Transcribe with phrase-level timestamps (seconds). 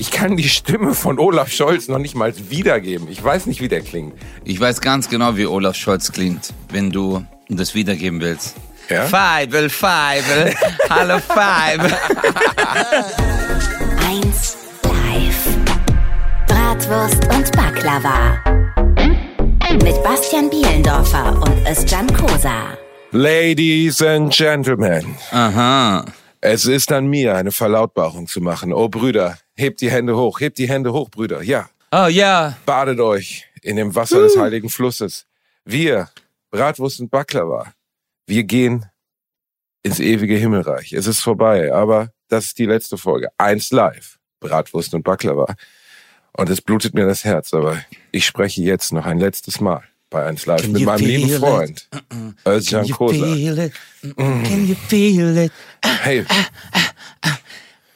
[0.00, 3.08] Ich kann die Stimme von Olaf Scholz noch nicht mal wiedergeben.
[3.10, 4.14] Ich weiß nicht, wie der klingt.
[4.44, 8.54] Ich weiß ganz genau, wie Olaf Scholz klingt, wenn du das wiedergeben willst.
[8.88, 9.06] Ja?
[9.06, 10.54] Feibel, Feibel,
[10.88, 11.92] hallo Feibel.
[14.06, 15.56] Eins live.
[16.46, 18.42] Bratwurst und Baklava.
[19.82, 22.78] Mit Bastian Bielendorfer und Özcan Kosa.
[23.10, 26.04] Ladies and Gentlemen, Aha.
[26.40, 28.72] es ist an mir, eine Verlautbarung zu machen.
[28.72, 31.42] Oh Brüder, hebt die Hände hoch, hebt die Hände hoch, Brüder.
[31.42, 32.56] Ja, Oh ja.
[32.66, 35.26] badet euch in dem Wasser des heiligen Flusses.
[35.64, 36.08] Wir,
[36.50, 37.72] Bratwurst und Baklava,
[38.26, 38.86] wir gehen
[39.82, 40.92] ins ewige Himmelreich.
[40.92, 43.28] Es ist vorbei, aber das ist die letzte Folge.
[43.38, 45.54] Eins live, Bratwurst und Baklava.
[46.32, 47.82] Und es blutet mir das Herz, aber
[48.12, 51.34] ich spreche jetzt noch ein letztes Mal bei Eins live Can mit meinem lieben feel
[51.36, 51.40] it?
[51.40, 51.88] Freund,
[52.46, 53.24] Özcan you Kosa.
[53.34, 53.72] feel it?
[54.16, 55.52] Can you feel it?
[55.84, 56.24] Hey,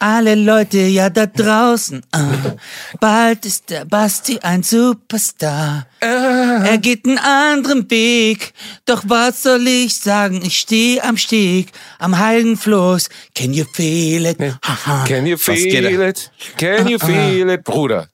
[0.03, 2.03] Alle Leute ja da draußen.
[2.11, 2.57] ah,
[2.99, 5.87] bald ist der Basti ein Superstar.
[6.01, 8.53] Er geht einen anderen Weg.
[8.85, 10.43] Doch was soll ich sagen?
[10.45, 11.69] Ich stehe am Steg,
[12.01, 13.11] am heiligen Fluss.
[13.37, 14.39] Can you feel it?
[14.65, 15.05] Haha.
[15.07, 16.33] can you feel it?
[16.57, 17.63] Can you feel it?
[17.63, 18.09] Bruder,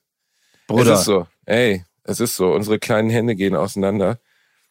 [0.67, 0.93] Bruder.
[0.93, 1.25] es ist so.
[1.47, 2.51] Ey, es ist so.
[2.53, 4.19] Unsere kleinen Hände gehen auseinander.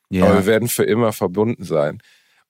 [0.09, 0.27] Ja.
[0.27, 2.01] Aber wir werden für immer verbunden sein.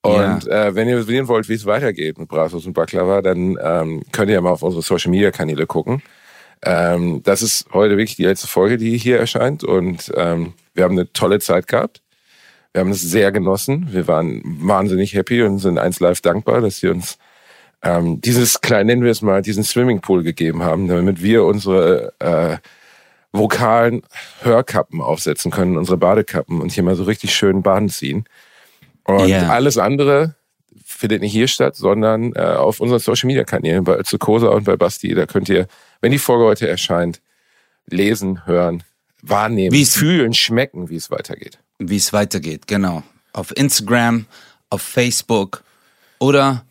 [0.02, 4.02] Und äh, wenn ihr sehen wollt, wie es weitergeht mit Bratwurst und Baklava, dann ähm,
[4.12, 6.02] könnt ihr ja mal auf unsere Social Media Kanäle gucken.
[6.62, 9.64] Ähm, das ist heute wirklich die letzte Folge, die hier erscheint.
[9.64, 12.00] Und ähm, wir haben eine tolle Zeit gehabt.
[12.72, 13.88] Wir haben es sehr genossen.
[13.91, 17.19] Wir waren wahnsinnig happy und sind eins live dankbar, dass sie uns
[17.82, 22.56] ähm, dieses klein, nennen wir es mal, diesen Swimmingpool gegeben haben, damit wir unsere äh,
[23.32, 24.02] vokalen
[24.42, 28.24] Hörkappen aufsetzen können, unsere Badekappen und hier mal so richtig schön baden ziehen.
[29.09, 29.48] Und Ja.
[29.48, 30.34] alles andere
[30.84, 34.77] findet nicht hier statt, sondern äh, auf unseren Social Media Kanälen bei Zukosa und bei
[34.77, 35.15] Basti.
[35.15, 35.67] Da könnt ihr,
[36.00, 37.20] wenn die Folge heute erscheint,
[37.87, 38.83] lesen, hören,
[39.23, 41.59] wahrnehmen, Wie es- fühlen, schmecken, wie es weitergeht.
[41.78, 43.03] Wie es weitergeht, genau.
[43.32, 44.27] Auf Instagram,
[44.71, 45.62] auf Facebook
[46.19, 46.65] oder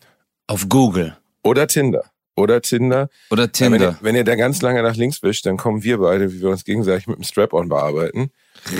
[0.46, 2.04] auf Google Oder Tinder.
[2.36, 3.08] Oder Tinder.
[3.30, 3.78] oder Wenn Tinder.
[3.80, 6.50] ihr, wenn ihr da ganz lange nach links wischt, dann kommen wir beide, wie wir
[6.50, 8.30] uns gegenseitig mit dem Strap-on bearbeiten.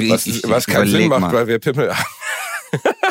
[0.09, 1.33] Was, Ich- was keinen Sinn macht, mal.
[1.33, 2.05] weil wir Pimmel haben.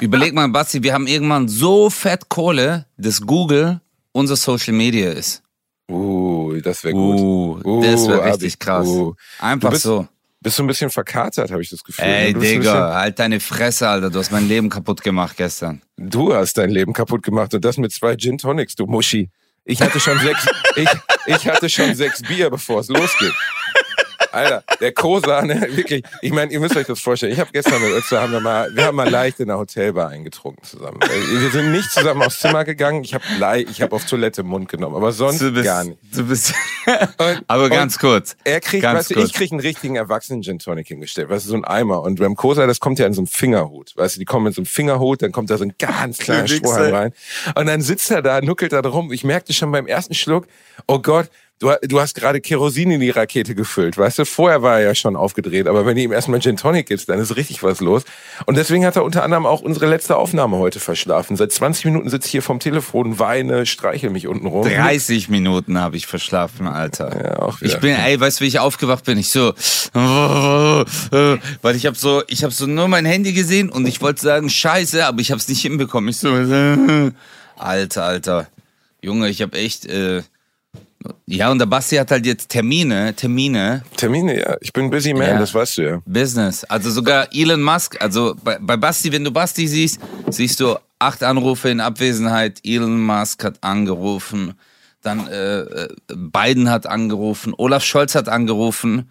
[0.02, 3.82] Überleg mal, Basti, wir haben irgendwann so fett Kohle, dass Google
[4.12, 5.44] unser Social Media ist.
[5.90, 7.66] Uh, das wäre gut.
[7.66, 8.88] Uh, das wäre Abi, richtig krass.
[8.88, 9.14] uh.
[9.40, 10.08] Einfach bist- so.
[10.40, 12.06] Bist du ein bisschen verkatert, habe ich das Gefühl.
[12.06, 14.12] Ey, ein Digga, halt deine Fresse, Alter.
[14.12, 15.82] Du hast mein Leben kaputt gemacht gestern.
[15.98, 19.32] Du hast dein Leben kaputt gemacht und das mit zwei Gin Tonics, du Muschi.
[19.66, 20.88] Ich hatte schon sechs, ich,
[21.26, 23.34] ich hatte schon sechs Bier, bevor es losgeht.
[24.32, 26.04] Alter, der Kosa, ne, wirklich.
[26.22, 27.32] Ich meine, ihr müsst euch das vorstellen.
[27.34, 30.10] Ich habe gestern mit Ötzer, haben wir mal, wir haben mal leicht in der Hotelbar
[30.10, 31.00] eingetrunken zusammen.
[31.02, 33.04] Wir sind nicht zusammen aufs Zimmer gegangen.
[33.04, 33.24] Ich habe
[33.70, 35.98] ich habe auf Toilette im Mund genommen, aber sonst gar nicht.
[36.14, 36.54] Du bist.
[37.18, 38.36] Und- Aber ganz kurz.
[38.44, 39.28] Er kriegt, Ganz weißt du, kurz.
[39.28, 42.02] ich krieg einen richtigen Erwachsenen Gin Tonic hingestellt, weißt du, so ein Eimer.
[42.02, 44.54] Und beim Kosa, das kommt ja in so einem Fingerhut, weißt du, die kommen in
[44.54, 46.48] so einem Fingerhut, dann kommt da so ein ganz kleiner.
[46.48, 47.14] Strohhalm rein.
[47.56, 49.12] Und dann sitzt er da, nuckelt da drum.
[49.12, 50.48] Ich merkte schon beim ersten Schluck,
[50.88, 51.30] oh Gott,
[51.60, 54.26] du, du hast gerade Kerosin in die Rakete gefüllt, weißt du.
[54.26, 57.20] Vorher war er ja schon aufgedreht, aber wenn du ihm erstmal Gin Tonic gibst, dann
[57.20, 58.04] ist richtig was los.
[58.46, 61.36] Und deswegen hat er unter anderem auch unsere letzte Aufnahme heute verschlafen.
[61.38, 64.68] Seit 20 Minuten sitze ich hier vom Telefon, weine, streichel mich unten rum.
[64.68, 67.24] 30 Minuten habe ich verschlafen, Alter.
[67.24, 67.74] Ja, auch wieder.
[67.74, 69.18] Ich bin, ey, weißt du, wie ich aufgewacht bin?
[69.18, 69.54] Ich so,
[69.94, 70.86] weil
[71.76, 75.06] ich habe so, ich habe so nur mein Handy gesehen und ich wollte sagen Scheiße,
[75.06, 76.10] aber ich habe es nicht hinbekommen.
[76.10, 76.30] Ich so,
[77.58, 78.48] Alter, Alter,
[79.02, 80.22] Junge, ich habe echt, äh,
[81.26, 84.58] ja und der Basti hat halt jetzt Termine, Termine, Termine, ja.
[84.62, 85.40] Ich bin busy man, Ja.
[85.40, 86.02] das weißt du ja.
[86.06, 86.64] Business.
[86.66, 90.00] Also sogar Elon Musk, also bei, bei Basti, wenn du Basti siehst,
[90.30, 92.60] siehst du acht Anrufe in Abwesenheit.
[92.64, 94.54] Elon Musk hat angerufen,
[95.04, 99.10] dann äh, äh, Biden hat angerufen, Olaf Scholz hat angerufen,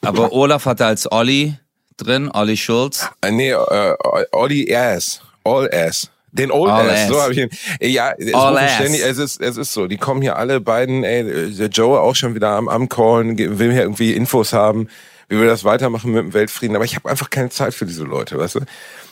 [0.00, 1.54] aber Olaf hatte als Olli
[1.98, 3.08] drin, Olli Schulz.
[3.20, 3.94] Äh, Nee, äh,
[4.32, 5.20] Olli Ass.
[5.44, 6.08] All Ass.
[6.32, 7.08] Den Old All Ass, Ass.
[7.08, 7.50] so habe ich ihn.
[7.80, 9.86] Ja, es, ständig, es, ist, es ist so.
[9.86, 13.70] Die kommen hier alle beiden, ey, der Joe auch schon wieder am, am Callen, will
[13.70, 14.88] hier irgendwie Infos haben,
[15.32, 16.76] wie wir das weitermachen mit dem Weltfrieden.
[16.76, 18.60] Aber ich habe einfach keine Zeit für diese Leute, weißt du?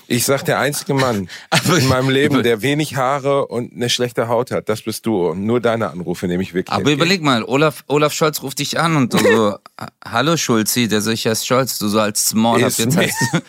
[0.07, 1.29] Ich sag, der einzige Mann
[1.79, 5.29] in meinem Leben, der wenig Haare und eine schlechte Haut hat, das bist du.
[5.29, 6.97] Und nur deine Anrufe nehme ich wirklich Aber entgegen.
[6.99, 9.55] überleg mal, Olaf, Olaf Scholz ruft dich an und du so,
[10.05, 13.41] hallo Schulzi, der so, ich heißt Scholz, du so als Small, ab jetzt heißt du,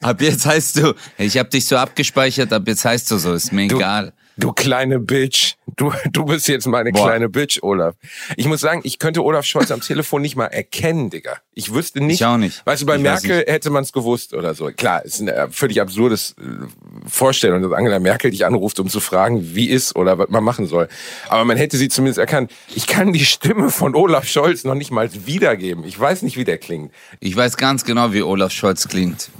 [0.06, 3.52] ab jetzt heißt du, ich hab dich so abgespeichert, ab jetzt heißt du so, ist
[3.52, 4.12] mir Du- egal.
[4.38, 5.54] Du kleine Bitch.
[5.76, 7.06] Du, du bist jetzt meine Boah.
[7.08, 7.96] kleine Bitch, Olaf.
[8.36, 11.38] Ich muss sagen, ich könnte Olaf Scholz am Telefon nicht mal erkennen, Digga.
[11.54, 12.20] Ich wüsste nicht.
[12.20, 12.64] Ich auch nicht.
[12.64, 14.66] Weißt du, bei Ich Merkel hätte man es gewusst oder so.
[14.66, 16.66] Klar, ist eine völlig absurdes äh,
[17.08, 20.66] Vorstellung, dass Angela Merkel dich anruft, um zu fragen, wie ist oder was man machen
[20.66, 20.88] soll.
[21.28, 22.52] Aber man hätte sie zumindest erkannt.
[22.76, 25.82] Ich kann die Stimme von Olaf Scholz noch nicht mal wiedergeben.
[25.84, 26.92] Ich weiß nicht, wie der klingt.
[27.18, 29.30] Ich weiß ganz genau, wie Olaf Scholz klingt,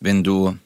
[0.00, 0.58] wenn du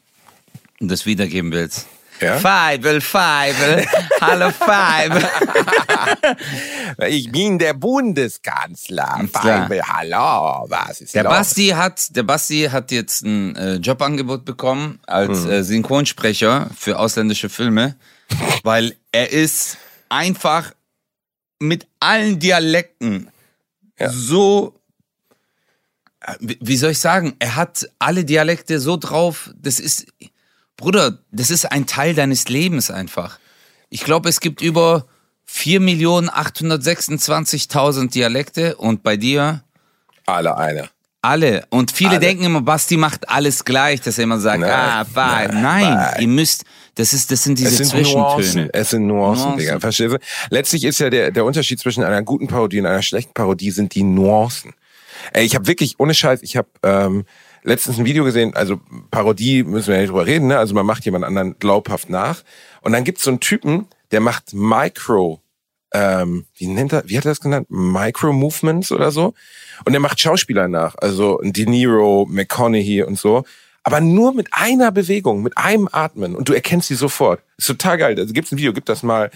[0.81, 1.87] das wiedergeben willst.
[2.21, 2.39] Ja?
[2.39, 3.85] Feibel, Feibel,
[4.21, 5.23] hallo Feibel.
[7.09, 9.27] Ich bin der Bundeskanzler.
[9.33, 11.33] Feibel, hallo, was ist Der los?
[11.33, 15.51] Basti hat, der Basti hat jetzt ein äh, Jobangebot bekommen als Hm.
[15.51, 17.97] äh, Synchronsprecher für ausländische Filme,
[18.63, 19.77] weil er ist
[20.09, 20.73] einfach
[21.59, 23.29] mit allen Dialekten
[23.99, 24.11] Ja.
[24.11, 24.75] so,
[26.21, 30.07] äh, wie wie soll ich sagen, er hat alle Dialekte so drauf, das ist,
[30.77, 33.39] Bruder, das ist ein Teil deines Lebens einfach.
[33.91, 35.07] Ich glaube, es gibt über
[35.49, 39.63] 4.826.000 Dialekte und bei dir
[40.27, 40.89] Alle eine.
[41.23, 41.65] alle.
[41.71, 42.21] Und viele Alle.
[42.21, 45.63] denken immer, Basti macht alles gleich, dass er immer sagt, Nein, ah, fein.
[45.63, 46.65] nein, Nein, ihr müsst,
[46.97, 48.37] das ist, das sind diese Es sind Nuancen.
[48.43, 48.71] Zwischentöne.
[48.73, 49.59] Es sind Nuancen, Nuancen.
[49.59, 49.81] Digga.
[49.81, 50.19] Verstehst du?
[50.51, 53.95] Letztlich ist ja der, der Unterschied zwischen einer guten Parodie und einer schlechten Parodie sind
[53.95, 54.73] die Nuancen.
[55.33, 57.25] Ey, ich habe wirklich, ohne Scheiß, ich habe ähm,
[57.65, 58.79] letztens ein Video gesehen, also
[59.11, 60.59] Parodie müssen wir ja nicht drüber reden, ne?
[60.59, 62.43] Also man macht jemand anderen glaubhaft nach.
[62.83, 65.41] Und dann gibt's so einen Typen, der macht Micro,
[65.93, 67.67] ähm, wie nennt er, wie hat er das genannt?
[67.71, 69.35] Micro-Movements oder so.
[69.85, 73.45] Und der macht Schauspieler nach, also De Niro, McConaughey und so.
[73.83, 76.37] Aber nur mit einer Bewegung, mit einem Atmen.
[76.37, 77.43] Und du erkennst sie sofort.
[77.59, 78.19] Ist total geil.
[78.19, 79.31] Also gibt's ein Video, gibt das mal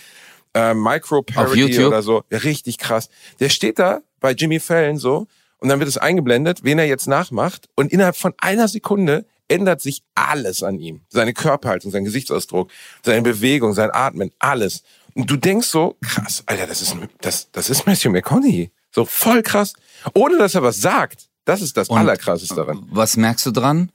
[0.54, 2.25] äh, Micro Parody oder so.
[2.30, 3.08] Ja, richtig krass.
[3.40, 5.26] Der steht da bei Jimmy Fallon so
[5.58, 7.69] und dann wird es eingeblendet, wen er jetzt nachmacht.
[7.75, 11.00] Und innerhalb von einer Sekunde ändert sich alles an ihm.
[11.08, 12.70] Seine Körperhaltung, sein Gesichtsausdruck,
[13.05, 14.82] seine Bewegung, sein Atmen, alles.
[15.14, 18.70] Und du denkst so, krass, Alter, das ist, das, das ist Matthew McConaughey.
[18.94, 19.72] So voll krass.
[20.14, 21.28] Ohne dass er was sagt.
[21.44, 22.87] Das ist das Und- Allerkrasseste daran.
[22.90, 23.90] Was merkst du dran?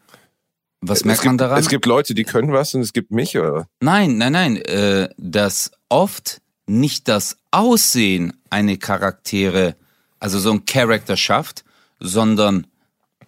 [0.81, 1.59] Was Es merkt gibt, man daran?
[1.59, 3.67] Es gibt Leute, die können was und es gibt mich, oder?
[3.79, 9.75] nein, nein, nein, äh, dass oft nicht das Aussehen eine Charaktere,
[10.23, 11.65] also so ein Charakter schafft,
[11.99, 12.65] sondern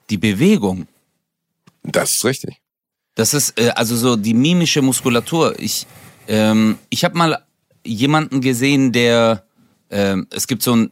[0.09, 0.87] die Bewegung.
[1.83, 2.61] Das ist richtig.
[3.15, 5.59] Das ist äh, also so die mimische Muskulatur.
[5.59, 5.85] Ich,
[6.29, 7.43] ähm, ich habe mal
[7.83, 9.43] jemanden gesehen, der
[9.89, 10.91] ähm, es gibt so einen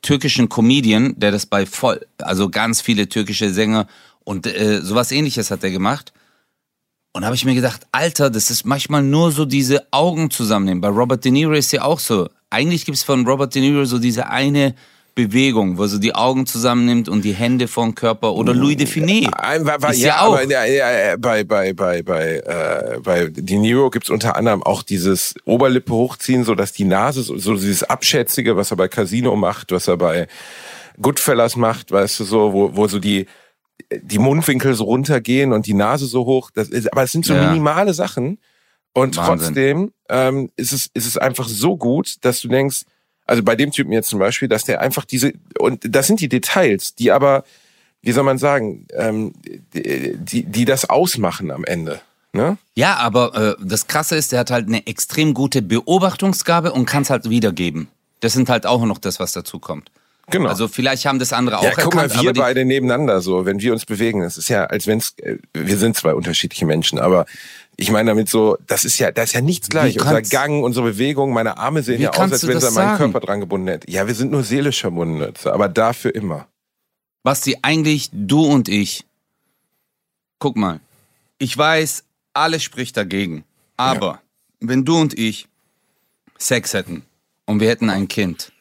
[0.00, 3.86] türkischen Comedian, der das bei voll, also ganz viele türkische Sänger
[4.24, 6.14] und äh, sowas ähnliches hat er gemacht.
[7.12, 10.80] Und habe ich mir gedacht, Alter, das ist manchmal nur so diese Augen zusammennehmen.
[10.80, 12.30] Bei Robert De Niro ist ja auch so.
[12.48, 14.74] Eigentlich gibt's von Robert De Niro so diese eine
[15.14, 18.32] Bewegung, wo so die Augen zusammennimmt und die Hände vom Körper.
[18.34, 19.28] Oder Louis de Finet.
[19.34, 20.32] Ein- war, war, Ist ja, ja auch.
[20.34, 24.82] aber ja, ja, bei bei bei bei äh, bei De Niro gibt's unter anderem auch
[24.82, 29.36] dieses Oberlippe hochziehen, so dass die Nase so, so dieses abschätzige, was er bei Casino
[29.36, 30.28] macht, was er bei
[31.00, 33.26] Goodfellas macht, weißt du so, wo wo so die
[34.00, 36.50] die Mundwinkel so runtergehen und die Nase so hoch.
[36.54, 38.38] Das ist, aber es sind so minimale Sachen
[38.94, 39.38] und Wahnsinn.
[39.54, 42.82] trotzdem ähm, ist es ist es einfach so gut, dass du denkst,
[43.26, 46.28] also bei dem Typen jetzt zum Beispiel, dass der einfach diese und das sind die
[46.28, 47.44] Details, die aber
[48.02, 49.32] wie soll man sagen, ähm,
[49.72, 52.00] die, die, das ausmachen am Ende.
[52.32, 52.58] Ne?
[52.74, 57.02] Ja, aber äh, das Krasse ist, der hat halt eine extrem gute Beobachtungsgabe und kann
[57.02, 57.88] es halt wiedergeben.
[58.20, 59.90] Das sind halt auch noch das, was dazu kommt.
[60.30, 60.48] Genau.
[60.48, 63.44] Also vielleicht haben das andere auch ja, guck mal, erkannt, wir aber beide nebeneinander so,
[63.44, 66.98] wenn wir uns bewegen, das ist ja, als wenn's, äh, wir sind zwei unterschiedliche Menschen,
[66.98, 67.26] aber
[67.82, 70.00] ich meine damit so, das ist ja, das ist ja nichts gleich.
[70.00, 72.96] Unser Gang, unsere Bewegung, meine Arme sehen ja aus, als wenn sie an meinen?
[72.96, 73.90] Körper dran gebunden hätten.
[73.90, 76.46] Ja, wir sind nur seelisch verbunden, aber dafür immer.
[77.22, 79.04] Basti, eigentlich du und ich.
[80.38, 80.80] Guck mal,
[81.38, 83.44] ich weiß, alles spricht dagegen.
[83.76, 84.20] Aber
[84.60, 85.48] wenn du und ich
[86.38, 87.04] Sex hätten
[87.46, 88.52] und wir hätten ein Kind,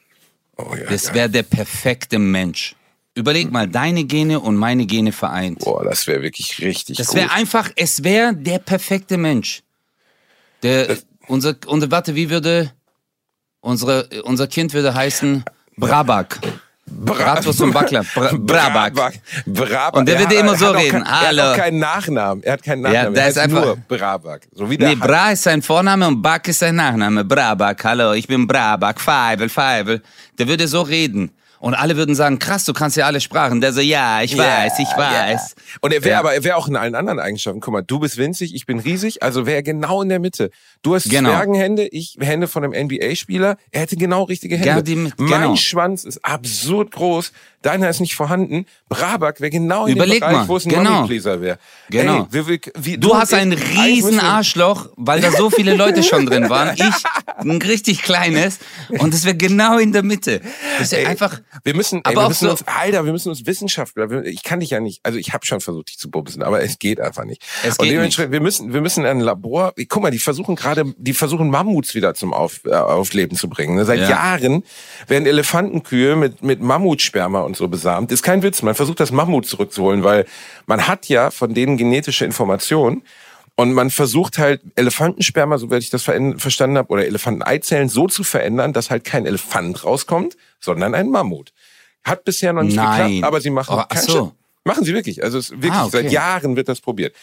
[0.58, 0.86] Oh ja.
[0.90, 2.76] das wäre der perfekte Mensch.
[3.14, 5.60] Überleg mal, deine Gene und meine Gene vereint.
[5.60, 9.64] Boah, das wäre wirklich richtig Das wäre einfach, es wäre der perfekte Mensch.
[10.64, 12.72] Der, unser, unser, warte, wie würde,
[13.60, 15.44] unsere, unser Kind würde heißen
[15.78, 16.40] Brabak.
[16.94, 18.04] Bratwurst und Backler.
[18.14, 18.94] Bra Brabak.
[19.46, 19.96] Brabak.
[19.96, 20.92] Und der Er hat- immer so reden.
[20.92, 21.44] Kein, er hat Hallo.
[21.52, 22.44] auch keinen Nachnamen.
[22.44, 23.14] Er hat keinen Ja, Nachnamen.
[23.14, 24.42] der er ist einfach- nur Brabak.
[24.54, 27.24] So wie der Nee, Bra ist sein Vorname und Bak ist sein Nachname.
[27.24, 30.02] Brabak, hallo, ich bin Brabak, Feibel, Feibel.
[30.38, 31.32] Der würde so reden.
[31.62, 33.62] Und alle würden sagen, krass, du kannst ja alle Sprachen.
[33.62, 35.56] Der so, ja, ich weiß, ich weiß.
[35.82, 36.20] Und er wäre Ja.
[36.20, 37.60] aber, er wäre auch in allen anderen Eigenschaften.
[37.62, 40.50] Guck mal, du bist winzig, ich bin riesig, also wäre er genau in der Mitte.
[40.82, 41.30] Du hast Genau.
[41.30, 43.58] Zwergenhände, ich Hände von einem NBA-Spieler.
[43.72, 44.68] Er hätte genau richtige Hände.
[44.68, 45.56] Ja, die mit- mein genau.
[45.56, 48.66] Schwanz ist absurd groß, deiner ist nicht vorhanden.
[48.90, 50.92] Brabak wäre genau in Überleg dem Bereich, mal, wo es ein genau.
[50.92, 51.58] Mommy-Pleaser wäre.
[51.90, 52.20] Genau.
[52.22, 56.04] Ey, wir, wir, wie, Du und hast ein riesen Arschloch, weil da so viele Leute
[56.04, 56.76] schon drin waren.
[56.82, 57.04] Ich
[57.38, 60.42] ein richtig kleines und es wäre genau in der Mitte.
[60.78, 61.40] Das ist Ey, einfach.
[61.64, 64.60] Wir müssen, ey, Aber wir müssen so- uns, Alter, wir müssen uns Wissenschaftler, ich kann
[64.60, 67.24] dich ja nicht, also ich habe schon versucht, dich zu bumsen, aber es geht einfach
[67.26, 67.42] nicht.
[67.64, 70.94] Es Und geht dementsprechend, wir müssen, wir müssen ein Labor, guck mal, die versuchen gerade,
[70.98, 73.76] die versuchen Mammuts wieder zum Auf, äh, Aufleben zu bringen.
[73.76, 73.86] ne?
[73.86, 74.10] Seit Ja.
[74.10, 74.64] Jahren
[75.08, 78.12] werden Elefantenkühe mit, mit Mammutsperma und so besamt.
[78.12, 80.26] Ist kein Witz, man versucht das Mammut zurückzuholen, weil
[80.68, 83.04] man hat ja von denen genetische Informationen.
[83.58, 88.72] Und man versucht halt Elefantensperma, soweit ich das verstanden habe, oder Elefanteneizellen so zu verändern,
[88.72, 91.52] dass halt kein Elefant rauskommt, sondern ein Mammut.
[92.04, 93.12] Hat bisher noch nicht Nein.
[93.16, 94.32] geklappt, aber sie machen Oh, keinen so.
[94.64, 95.22] Machen sie wirklich.
[95.22, 96.04] Also es ist wirklich Ah, okay.
[96.04, 97.14] seit Jahren wird das probiert.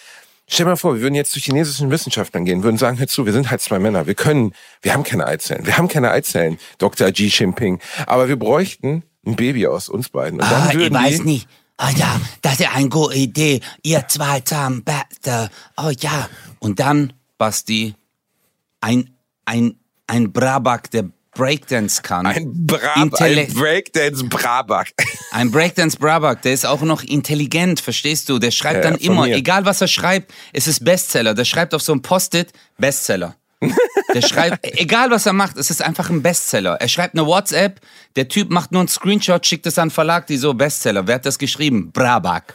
[0.46, 3.26] Stell dir mal vor, wir würden jetzt zu chinesischen Wissenschaftlern gehen, würden sagen, hör zu,
[3.26, 6.58] wir sind halt zwei Männer, wir können, wir haben keine Eizellen, wir haben keine Eizellen,
[6.78, 7.10] Dr.
[7.10, 10.40] Xi Jinping, aber wir bräuchten ein Baby aus uns beiden.
[10.40, 11.46] Und dann Ah, ich weiß nicht.
[11.76, 13.60] Ah ja, das ist eine gute Idee.
[13.82, 15.48] Ihr zwei zusammen, beste.
[15.76, 16.28] Oh ja.
[16.58, 17.94] Und dann, Basti,
[18.80, 19.10] ein,
[19.44, 19.76] ein,
[20.08, 21.04] ein Brabak, der
[21.34, 22.26] Breakdance kann.
[22.26, 22.66] ein,
[22.96, 24.88] Intelle- ein Breakdance Brabak.
[25.30, 28.38] Ein Breakdance Brabak, der ist auch noch intelligent, verstehst du?
[28.40, 29.36] Der schreibt Ja, dann immer, mir.
[29.36, 31.34] egal was er schreibt, es ist Bestseller.
[31.34, 33.36] Der schreibt auf so ein Post-it Bestseller.
[34.20, 36.76] Der schreibt, egal was er macht, es ist einfach ein Bestseller.
[36.80, 37.80] Er schreibt eine WhatsApp,
[38.16, 41.06] der Typ macht nur einen Screenshot, schickt es an den Verlag, die so Bestseller.
[41.06, 41.90] Wer hat das geschrieben?
[41.92, 42.54] Brabak.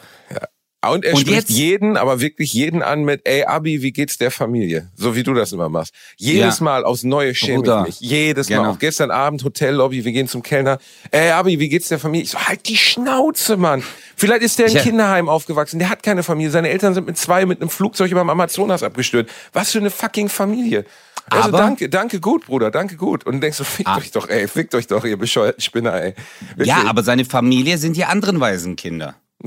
[0.88, 4.18] Und er Und spricht jetzt- jeden, aber wirklich jeden an mit, ey Abi, wie geht's
[4.18, 4.90] der Familie?
[4.96, 5.94] So wie du das immer machst.
[6.16, 6.64] Jedes Ja.
[6.64, 7.86] Mal aufs Neue schäme Bruder.
[7.88, 8.10] ich mich.
[8.10, 8.56] Jedes Mal.
[8.58, 8.70] Genau.
[8.72, 10.78] Auch gestern Abend Hotellobby, wir gehen zum Kellner.
[11.10, 12.24] Ey Abi, wie geht's der Familie?
[12.24, 13.82] Ich so, halt die Schnauze, Mann.
[14.16, 14.82] Vielleicht ist der im Ja.
[14.82, 15.78] Kinderheim aufgewachsen.
[15.78, 16.50] Der hat keine Familie.
[16.50, 19.30] Seine Eltern sind mit zwei mit einem Flugzeug über dem Amazonas abgestürzt.
[19.52, 20.84] Was für eine fucking Familie.
[21.30, 23.24] Also Aber- danke, danke gut, Bruder, danke gut.
[23.24, 23.96] Und du denkst so, fickt Ah.
[23.96, 26.14] euch doch, ey, fickt euch doch, ihr bescheuerten Spinner, ey.
[26.50, 26.68] Wirklich.
[26.68, 29.14] Ja, aber seine Familie sind die anderen Waisenkinder.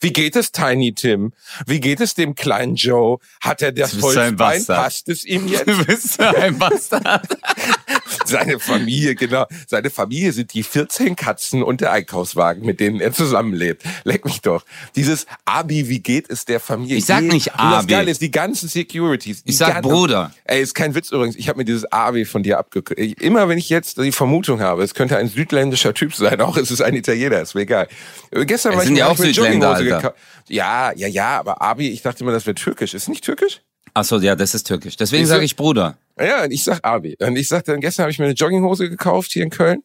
[0.00, 1.32] Wie geht es Tiny Tim?
[1.66, 3.18] Wie geht es dem kleinen Joe?
[3.40, 4.64] Hat er das Holzbein?
[4.66, 5.66] Passt es ihm jetzt?
[5.76, 7.26] Du bist ein Bastard.
[8.30, 9.46] Seine Familie, genau.
[9.66, 13.82] Seine Familie sind die 14 Katzen und der Einkaufswagen, mit denen er zusammenlebt.
[14.04, 14.64] Leck mich doch.
[14.96, 16.96] Dieses Abi, wie geht es der Familie?
[16.96, 17.92] Ich sag nicht Und das Abi.
[17.92, 19.42] Geile ist, die ganzen Securities.
[19.44, 20.32] Ich sag ganzen- Bruder.
[20.44, 21.36] Ey, ist kein Witz übrigens.
[21.36, 23.00] Ich habe mir dieses Abi von dir abgekürzt.
[23.20, 26.70] Immer wenn ich jetzt die Vermutung habe, es könnte ein südländischer Typ sein, auch ist
[26.70, 27.88] es ein Italiener, ist mir egal.
[28.30, 29.84] Äh, Gestern Es war ich sind ja auch Südländer, Alter.
[29.96, 30.14] gekauft.
[30.48, 32.94] Ja, ja, ja, aber Abi, ich dachte immer, das wäre türkisch.
[32.94, 33.60] Ist nicht türkisch?
[33.96, 34.96] Achso, ja, das ist türkisch.
[34.96, 35.96] Deswegen sage ich Bruder.
[36.20, 37.16] Ja, und ich sag Abi.
[37.18, 39.82] Und ich sagte, gestern habe ich mir eine Jogginghose gekauft hier in Köln.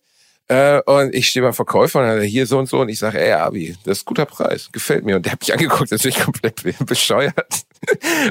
[0.50, 3.22] Äh, und ich stehe beim Verkäufer und er hier so und so und ich sage,
[3.22, 5.16] ey Abi, das ist guter Preis, gefällt mir.
[5.16, 7.36] Und der hat mich angeguckt, als wäre ich komplett bescheuert.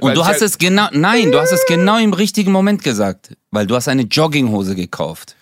[0.02, 3.30] Und du hast halt- es genau, nein, du hast es genau im richtigen Moment gesagt,
[3.50, 5.34] weil du hast eine Jogginghose gekauft.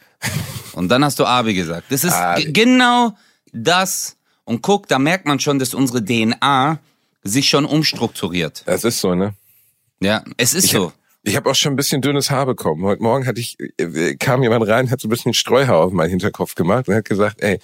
[0.75, 1.85] Und dann hast du Abi gesagt.
[1.91, 2.15] Das ist
[2.53, 3.17] genau
[3.53, 4.17] das.
[4.45, 6.79] Und guck, da merkt man schon, dass unsere DNA
[7.25, 8.63] sich schon umstrukturiert.
[8.67, 9.35] Das ist so, ne?
[10.01, 10.93] Ja, es ist so.
[11.25, 12.85] Ich habe auch schon ein bisschen dünnes Haar bekommen.
[12.85, 16.11] Heute Morgen hatte ich, äh, kam jemand rein, hat so ein bisschen Streuhaar auf meinen
[16.11, 17.59] Hinterkopf gemacht und hat gesagt, ey,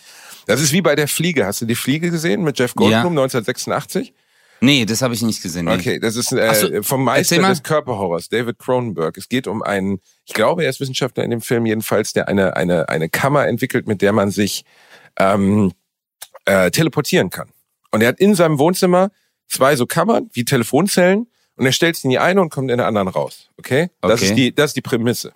[0.46, 1.46] das ist wie bei der Fliege.
[1.46, 3.22] Hast du die Fliege gesehen mit Jeff Goldblum Ja.
[3.22, 4.12] 1986?
[4.60, 5.66] Nee, das habe ich nicht gesehen.
[5.66, 5.74] Nee.
[5.74, 9.16] Okay, das ist äh, so, vom Meister des Körperhorrors, David Cronenberg.
[9.16, 12.56] Es geht um einen, ich glaube, er ist Wissenschaftler in dem Film jedenfalls, der eine
[12.56, 14.64] eine eine Kammer entwickelt, mit der man sich
[15.18, 15.72] ähm,
[16.44, 17.48] äh, teleportieren kann.
[17.90, 19.10] Und er hat in seinem Wohnzimmer
[19.48, 21.26] zwei so Kammern wie Telefonzellen
[21.56, 23.48] und er stellt sie in die eine und kommt in der anderen raus.
[23.58, 24.24] Okay, das Okay.
[24.30, 25.32] ist die das ist die Prämisse.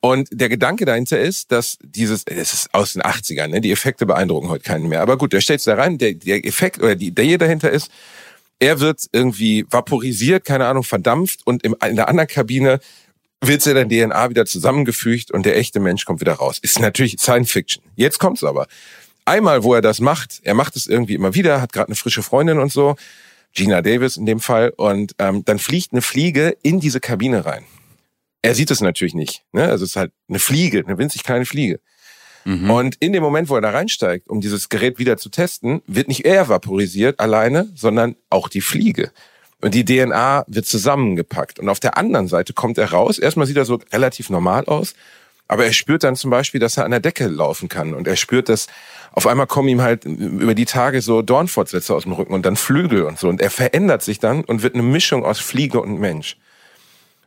[0.00, 3.60] Und der Gedanke dahinter ist, dass dieses, es ist aus den 80ern, ne?
[3.60, 5.00] die Effekte beeindrucken heute keinen mehr.
[5.00, 7.88] Aber gut, der stellt da rein, der, der Effekt oder die Idee dahinter ist,
[8.58, 12.80] er wird irgendwie vaporisiert, keine Ahnung, verdampft und im, in der anderen Kabine
[13.42, 16.58] wird seine DNA wieder zusammengefügt und der echte Mensch kommt wieder raus.
[16.60, 17.84] Ist natürlich Science Fiction.
[17.94, 18.66] Jetzt kommt's aber.
[19.24, 22.22] Einmal, wo er das macht, er macht es irgendwie immer wieder, hat gerade eine frische
[22.22, 22.96] Freundin und so,
[23.56, 27.64] Gina Davis in dem Fall, und ähm, dann fliegt eine Fliege in diese Kabine rein.
[28.42, 29.42] Er sieht es natürlich nicht.
[29.52, 29.64] Ne?
[29.64, 31.80] Also es ist halt eine Fliege, eine winzig kleine Fliege.
[32.44, 32.70] Mhm.
[32.70, 36.06] Und in dem Moment, wo er da reinsteigt, um dieses Gerät wieder zu testen, wird
[36.06, 39.10] nicht er vaporisiert alleine, sondern auch die Fliege.
[39.60, 41.58] Und die DNA wird zusammengepackt.
[41.58, 43.18] Und auf der anderen Seite kommt er raus.
[43.18, 44.94] Erstmal sieht er so relativ normal aus.
[45.48, 47.94] Aber er spürt dann zum Beispiel, dass er an der Decke laufen kann.
[47.94, 48.66] Und er spürt, dass
[49.12, 52.56] auf einmal kommen ihm halt über die Tage so Dornfortsätze aus dem Rücken und dann
[52.56, 53.28] Flügel und so.
[53.28, 56.36] Und er verändert sich dann und wird eine Mischung aus Fliege und Mensch.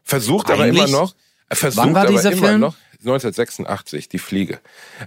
[0.03, 1.15] Versucht aber immer Eigentlich- noch,
[1.49, 2.59] er versucht Wann war aber dieser immer Film?
[2.59, 4.59] noch, 1986, die Fliege.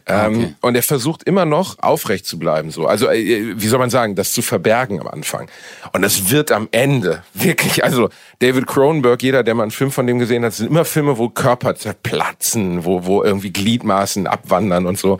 [0.07, 0.55] Ähm, okay.
[0.63, 2.87] Und er versucht immer noch aufrecht zu bleiben, so.
[2.87, 5.51] Also, äh, wie soll man sagen, das zu verbergen am Anfang.
[5.93, 8.09] Und es wird am Ende wirklich, also
[8.39, 11.29] David Cronenberg, jeder, der mal einen Film von dem gesehen hat, sind immer Filme, wo
[11.29, 15.19] Körper zerplatzen, wo, wo irgendwie Gliedmaßen abwandern und so.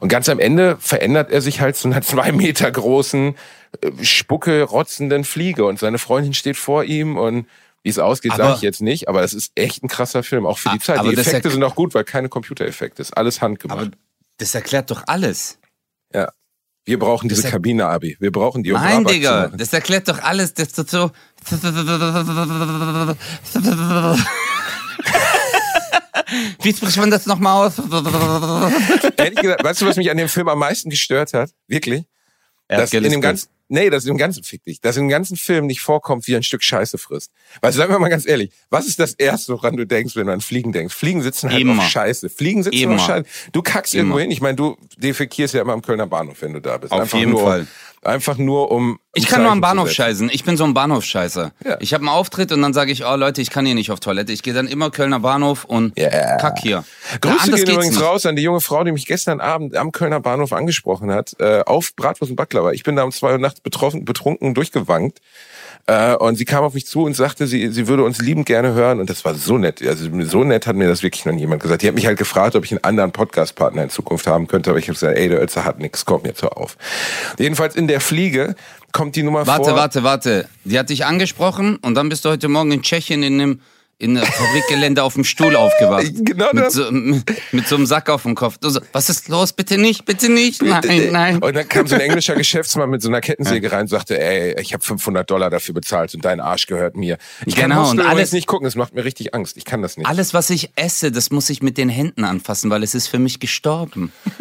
[0.00, 3.36] Und ganz am Ende verändert er sich halt zu einer zwei Meter großen,
[3.80, 7.46] äh, spucke, rotzenden Fliege und seine Freundin steht vor ihm und
[7.82, 10.58] wie es ausgeht, sage ich jetzt nicht, aber das ist echt ein krasser Film, auch
[10.58, 11.02] für die Zeit.
[11.04, 13.78] Die Effekte sind auch gut, weil keine Computereffekte ist, alles handgemacht.
[13.78, 13.90] Aber
[14.38, 15.58] das erklärt doch alles.
[16.12, 16.30] Ja.
[16.84, 18.16] Wir brauchen diese Kabine, Abi.
[18.18, 20.54] Wir brauchen die, um Nein, Digga, das erklärt doch alles.
[20.54, 21.10] Das ist so.
[26.62, 27.74] Wie spricht man das nochmal aus?
[29.16, 31.50] Ehrlich gesagt, weißt du, was mich an dem Film am meisten gestört hat?
[31.66, 32.06] Wirklich?
[32.68, 34.80] Dass in dem ganzen, Nee, das ist im ganzen fick dich.
[34.80, 37.30] Dass im ganzen Film nicht vorkommt, wie er ein Stück Scheiße frisst.
[37.60, 40.32] Weil sagen wir mal ganz ehrlich, was ist das erste, woran du denkst, wenn du
[40.32, 40.94] an Fliegen denkst?
[40.94, 41.82] Fliegen sitzen halt immer.
[41.82, 42.30] auf Scheiße.
[42.30, 42.94] Fliegen sitzen immer.
[42.94, 43.26] auf Scheiße.
[43.52, 44.02] Du kackst immer.
[44.02, 44.30] irgendwo hin.
[44.30, 46.92] Ich meine, du defekierst ja immer am Kölner Bahnhof, wenn du da bist.
[46.92, 47.66] Auf Einfach jeden Fall.
[48.02, 48.98] Einfach nur um.
[49.14, 50.30] Ich kann nur am Bahnhof scheißen.
[50.32, 51.52] Ich bin so ein Bahnhofscheißer.
[51.64, 51.76] Ja.
[51.80, 53.98] Ich habe einen Auftritt und dann sage ich, oh Leute, ich kann hier nicht auf
[53.98, 54.32] Toilette.
[54.32, 56.36] Ich gehe dann immer Kölner Bahnhof und yeah.
[56.36, 56.84] kack hier.
[57.20, 58.02] Grüße ja, gehen übrigens nicht.
[58.02, 61.62] raus an die junge Frau, die mich gestern Abend am Kölner Bahnhof angesprochen hat, äh,
[61.66, 62.72] auf Bratwurst und Baklava.
[62.72, 65.20] Ich bin da um zwei Uhr nachts betroffen, betrunken durchgewankt.
[65.88, 68.74] Äh, und sie kam auf mich zu und sagte, sie, sie würde uns liebend gerne
[68.74, 69.00] hören.
[69.00, 69.80] Und das war so nett.
[69.82, 71.82] Also so nett hat mir das wirklich noch niemand gesagt.
[71.82, 74.68] Die hat mich halt gefragt, ob ich einen anderen Podcast-Partner in Zukunft haben könnte.
[74.68, 76.76] Aber ich habe gesagt, ey, der Ötzer hat nichts, kommt jetzt hör auf.
[77.38, 78.54] Jedenfalls in der Fliege
[78.92, 79.76] kommt die Nummer warte, vor.
[79.76, 80.48] Warte, warte, warte.
[80.64, 83.60] Die hat dich angesprochen und dann bist du heute Morgen in Tschechien in einem
[84.00, 86.06] in der Fabrikgelände auf dem Stuhl aufgewacht.
[86.20, 88.58] Genau mit so, mit so einem Sack auf dem Kopf.
[88.60, 89.52] So, was ist los?
[89.52, 90.62] Bitte nicht, bitte nicht.
[90.62, 91.38] Nein, nein.
[91.38, 94.60] Und dann kam so ein englischer Geschäftsmann mit so einer Kettensäge rein und sagte, ey,
[94.60, 97.18] ich habe 500 Dollar dafür bezahlt und dein Arsch gehört mir.
[97.44, 99.56] Ich kann genau, und alles nicht gucken, es macht mir richtig Angst.
[99.56, 100.06] Ich kann das nicht.
[100.06, 103.18] Alles, was ich esse, das muss ich mit den Händen anfassen, weil es ist für
[103.18, 104.12] mich gestorben.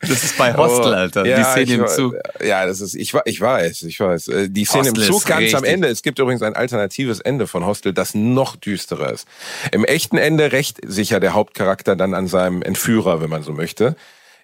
[0.00, 1.24] das ist bei Hostel, oh, Alter.
[1.24, 2.16] Ja, die Szene im Zug.
[2.44, 4.28] Ja, das ist, ich, ich weiß, ich weiß.
[4.28, 5.56] Äh, die Szene Hostel im Zug ganz richtig.
[5.56, 5.88] am Ende.
[5.88, 9.26] Es gibt übrigens ein alternatives düsteres Ende von Hostel, das noch düsterer ist.
[9.72, 13.52] Im echten Ende rächt sich ja der Hauptcharakter dann an seinem Entführer, wenn man so
[13.52, 13.96] möchte.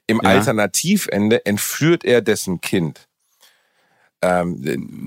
[0.06, 0.30] Im ja.
[0.30, 3.06] Alternativende entführt er dessen Kind.
[4.22, 4.58] Ähm,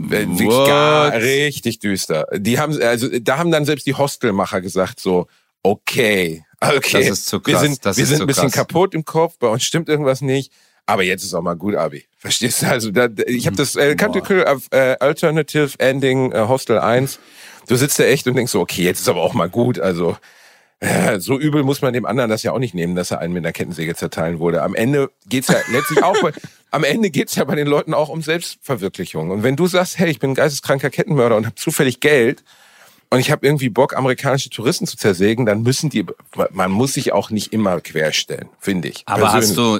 [0.09, 2.25] wirklich gar richtig düster.
[2.35, 5.27] Die haben, also da haben dann selbst die Hostelmacher gesagt so,
[5.61, 7.53] okay, okay, das ist zu krass.
[7.53, 8.67] wir sind, das wir sind ein bisschen krass.
[8.67, 10.51] kaputt im Kopf, bei uns stimmt irgendwas nicht.
[10.85, 12.05] Aber jetzt ist auch mal gut, Abi.
[12.17, 12.67] Verstehst du?
[12.67, 14.41] Also da, ich habe das äh, Country
[14.71, 17.19] äh, Alternative Ending äh, Hostel 1
[17.67, 19.79] du sitzt da echt und denkst so, okay, jetzt ist aber auch mal gut.
[19.79, 20.17] Also
[20.83, 23.33] äh, so übel muss man dem anderen das ja auch nicht nehmen, dass er einen
[23.33, 24.63] mit einer Kettensäge zerteilen wurde.
[24.63, 26.31] Am Ende geht's ja letztlich auch bei,
[26.71, 29.31] am Ende geht's ja bei den Leuten auch um Selbstverwirklichung.
[29.31, 32.43] Und wenn du sagst, hey, ich bin ein geisteskranker Kettenmörder und habe zufällig Geld
[33.09, 36.05] und ich habe irgendwie Bock, amerikanische Touristen zu zersägen, dann müssen die,
[36.51, 39.03] man muss sich auch nicht immer querstellen, finde ich.
[39.05, 39.49] Aber persönlich.
[39.49, 39.79] hast du,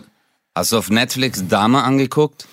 [0.56, 2.48] hast du auf Netflix Dame angeguckt?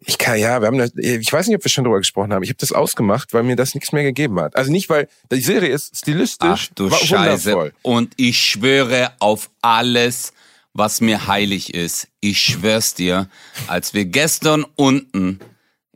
[0.00, 2.42] Ich kann ja, wir haben das, ich weiß nicht, ob wir schon drüber gesprochen haben.
[2.42, 4.56] Ich habe das ausgemacht, weil mir das nichts mehr gegeben hat.
[4.56, 7.52] Also nicht, weil die Serie ist stilistisch Ach, du Scheiße.
[7.52, 7.72] Wundervoll.
[7.82, 10.32] Und ich schwöre auf alles,
[10.72, 12.08] was mir heilig ist.
[12.20, 13.28] Ich schwör's dir,
[13.66, 15.40] als wir gestern unten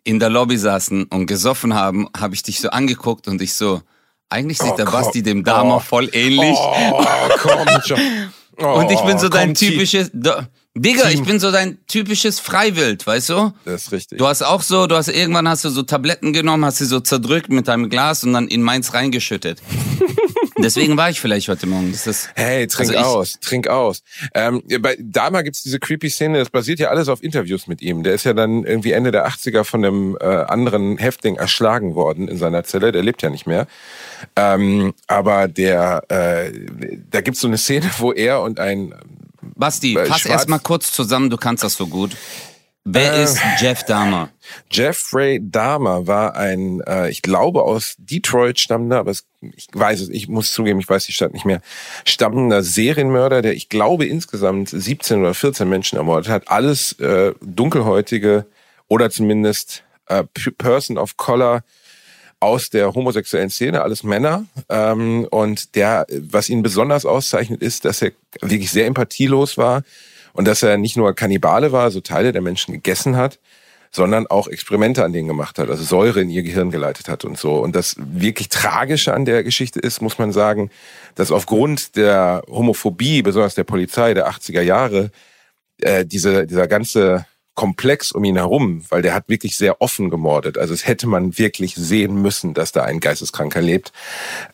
[0.04, 3.82] in der Lobby saßen und gesoffen haben, habe ich dich so angeguckt und ich so,
[4.28, 5.00] eigentlich sieht oh, der komm.
[5.00, 5.80] Basti dem Dama oh.
[5.80, 6.56] voll ähnlich.
[6.58, 7.04] Oh,
[7.38, 8.00] komm schon.
[8.56, 10.10] und ich bin so dein typisches.
[10.74, 13.52] Digga, ich bin so dein typisches Freiwild, weißt du?
[13.66, 14.18] Das ist richtig.
[14.18, 16.98] Du hast auch so, du hast irgendwann hast du so Tabletten genommen, hast sie so
[17.00, 19.60] zerdrückt mit deinem Glas und dann in meins reingeschüttet.
[20.58, 21.92] Deswegen war ich vielleicht heute Morgen.
[22.34, 24.02] Hey, trink also aus, trink aus.
[24.32, 28.02] Ähm, bei Dama gibt's diese creepy Szene, das basiert ja alles auf Interviews mit ihm.
[28.02, 32.28] Der ist ja dann irgendwie Ende der 80er von einem äh, anderen Häftling erschlagen worden
[32.28, 32.92] in seiner Zelle.
[32.92, 33.66] Der lebt ja nicht mehr.
[34.36, 36.52] Ähm, aber der, äh,
[37.10, 38.94] da gibt's so eine Szene, wo er und ein
[39.54, 42.16] Basti, fass erstmal kurz zusammen, du kannst das so gut.
[42.84, 44.30] Wer äh, ist Jeff Dahmer?
[44.70, 50.08] Jeffrey Dahmer war ein, äh, ich glaube aus Detroit stammender, aber es, ich weiß es,
[50.08, 51.60] ich muss zugeben, ich weiß die Stadt nicht mehr,
[52.04, 56.48] stammender Serienmörder, der ich glaube insgesamt 17 oder 14 Menschen ermordet hat.
[56.48, 58.46] Alles äh, dunkelhäutige
[58.88, 60.24] oder zumindest äh,
[60.58, 61.62] Person of Color
[62.42, 64.44] aus der homosexuellen Szene, alles Männer.
[64.68, 69.84] Ähm, und der, was ihn besonders auszeichnet, ist, dass er wirklich sehr empathielos war
[70.32, 73.38] und dass er nicht nur Kannibale war, so Teile der Menschen gegessen hat,
[73.92, 77.38] sondern auch Experimente an denen gemacht hat, also Säure in ihr Gehirn geleitet hat und
[77.38, 77.54] so.
[77.56, 80.70] Und das wirklich Tragische an der Geschichte ist, muss man sagen,
[81.14, 85.12] dass aufgrund der Homophobie, besonders der Polizei der 80er Jahre,
[85.78, 90.56] äh, diese, dieser ganze Komplex um ihn herum, weil der hat wirklich sehr offen gemordet.
[90.56, 93.92] Also es hätte man wirklich sehen müssen, dass da ein Geisteskranker lebt,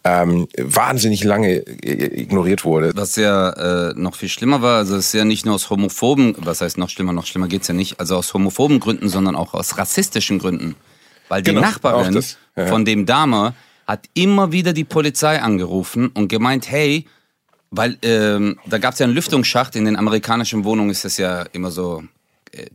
[0.03, 2.93] ähm, wahnsinnig lange ignoriert wurde.
[2.97, 6.35] Was ja äh, noch viel schlimmer war, also es ist ja nicht nur aus homophoben,
[6.39, 9.55] was heißt noch schlimmer, noch schlimmer geht's ja nicht, also aus homophoben Gründen, sondern auch
[9.55, 10.75] aus rassistischen Gründen.
[11.29, 12.67] Weil die Genau, Nachbarin das, ja.
[12.67, 13.55] von dem Dame
[13.87, 17.07] hat immer wieder die Polizei angerufen und gemeint, hey,
[17.71, 21.43] weil ähm, da gab es ja einen Lüftungsschacht, in den amerikanischen Wohnungen ist das ja
[21.53, 22.03] immer so,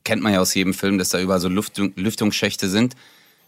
[0.04, 2.96] kennt man ja aus jedem Film, dass da überall so Lüftung, Lüftungsschächte sind.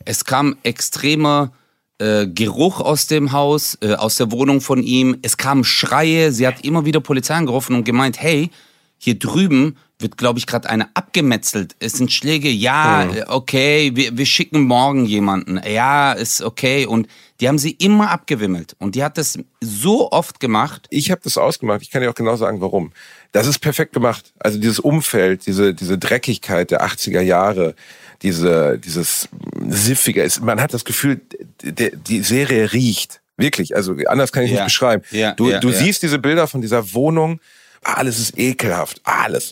[0.03, 1.51] Es kam extremer
[1.97, 5.17] äh, Geruch aus dem Haus, äh, aus der Wohnung von ihm.
[5.21, 6.31] Es kamen Schreie.
[6.31, 8.49] Sie hat immer wieder Polizei angerufen und gemeint, hey,
[8.97, 11.75] hier drüben wird, glaube ich, gerade einer abgemetzelt.
[11.79, 12.49] Es sind Schläge.
[12.49, 15.61] Ja, äh, okay, wir, wir schicken morgen jemanden.
[15.65, 16.85] Ja, ist okay.
[16.85, 17.07] Und
[17.39, 18.75] die haben sie immer abgewimmelt.
[18.79, 20.87] Und die hat das so oft gemacht.
[20.89, 21.81] Ich habe das ausgemacht.
[21.81, 22.91] Ich kann dir auch genau sagen, warum.
[23.35, 24.31] Das ist perfekt gemacht.
[24.39, 27.75] Also dieses Umfeld, diese, diese Dreckigkeit der 80er Jahre,
[28.21, 29.27] diese, dieses
[29.67, 30.23] Siffige.
[30.23, 31.19] Es, man hat das Gefühl,
[31.61, 33.19] die, die Serie riecht.
[33.35, 33.75] Wirklich.
[33.75, 34.55] Also anders kann ich Ja.
[34.59, 35.03] nicht beschreiben.
[35.11, 37.41] Ja, du ja, du siehst diese Bilder von dieser Wohnung.
[37.83, 39.01] Alles ist ekelhaft.
[39.03, 39.51] Alles.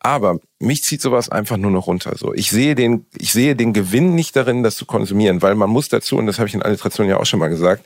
[0.00, 2.12] Aber mich zieht sowas einfach nur noch runter.
[2.16, 5.70] So, ich sehe den, ich sehe den Gewinn nicht darin, das zu konsumieren, weil man
[5.70, 7.84] muss dazu, und das habe ich in Alliteration ja auch schon mal gesagt,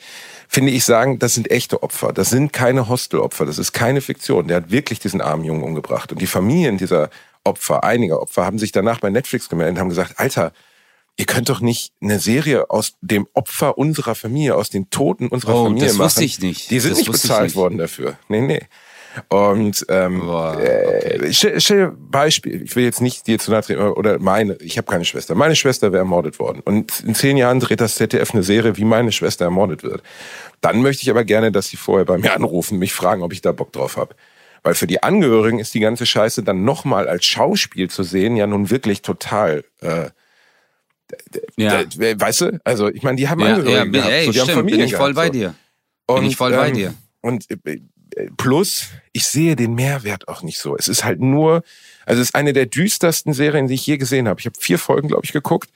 [0.48, 2.12] finde ich sagen, das sind echte Opfer.
[2.12, 3.46] Das sind keine Hostelopfer.
[3.46, 4.48] Das ist keine Fiktion.
[4.48, 6.10] Der hat wirklich diesen armen Jungen umgebracht.
[6.12, 7.10] Und die Familien dieser
[7.44, 10.52] Opfer, einiger Opfer, haben sich danach bei Netflix gemeldet und haben gesagt, Alter,
[11.16, 15.54] ihr könnt doch nicht eine Serie aus dem Opfer unserer Familie, aus den Toten unserer
[15.54, 16.06] Oh, Familie das machen.
[16.06, 16.70] wusste ich nicht.
[16.70, 17.56] Die sind Das nicht bezahlt nicht.
[17.56, 18.18] worden dafür.
[18.28, 18.62] Nee, nee.
[19.28, 23.62] Und ähm, Boah, äh, stell, stell dir Beispiel, ich will jetzt nicht dir zu nahe
[23.62, 25.34] treten, oder meine, ich habe keine Schwester.
[25.34, 26.60] Meine Schwester wäre ermordet worden.
[26.64, 30.02] Und in zehn Jahren dreht das ZDF eine Serie, wie meine Schwester ermordet wird.
[30.60, 33.40] Dann möchte ich aber gerne, dass sie vorher bei mir anrufen, mich fragen, ob ich
[33.40, 34.14] da Bock drauf habe.
[34.62, 38.46] Weil für die Angehörigen ist die ganze Scheiße dann nochmal als Schauspiel zu sehen, ja
[38.46, 40.08] nun wirklich total, äh,
[41.56, 42.60] Ja, äh, weißt du?
[42.64, 44.56] Also ich meine, die haben ja, Angehörige ja bin, gehabt, ey, so, die haben stimmt,
[44.56, 45.32] bin Familien ich voll gehabt, bei so.
[45.32, 45.54] dir.
[46.06, 46.94] Bin ich voll bei dir.
[47.20, 47.80] Und äh, äh,
[48.36, 50.76] plus, ich sehe den Mehrwert auch nicht so.
[50.76, 51.62] Es ist halt nur,
[52.06, 54.40] also es ist eine der düstersten Serien, die ich je gesehen habe.
[54.40, 55.70] Ich habe vier Folgen, glaube ich, geguckt.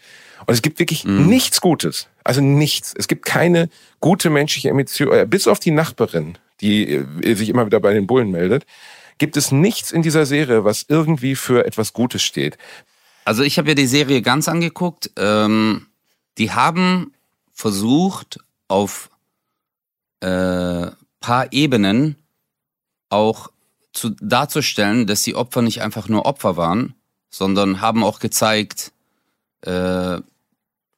[0.47, 1.27] Und es gibt wirklich Mhm.
[1.27, 2.07] nichts Gutes.
[2.25, 2.95] Also nichts.
[2.97, 3.69] Es gibt keine
[4.01, 8.07] gute menschliche Emotion, äh, bis auf die Nachbarin, die äh, sich immer wieder bei den
[8.07, 8.65] Bullen meldet,
[9.19, 12.57] gibt es nichts in dieser Serie, was irgendwie für etwas Gutes steht.
[13.25, 15.11] Also ich habe ja die Serie ganz angeguckt.
[15.17, 15.87] Ähm,
[16.39, 17.13] die haben
[17.53, 19.11] versucht, auf
[20.21, 20.87] äh,
[21.21, 22.17] paar Ebenen
[23.09, 23.51] auch
[23.93, 26.95] zu, darzustellen, dass die Opfer nicht einfach nur Opfer waren,
[27.31, 28.93] sondern haben auch gezeigt,
[29.63, 30.19] äh,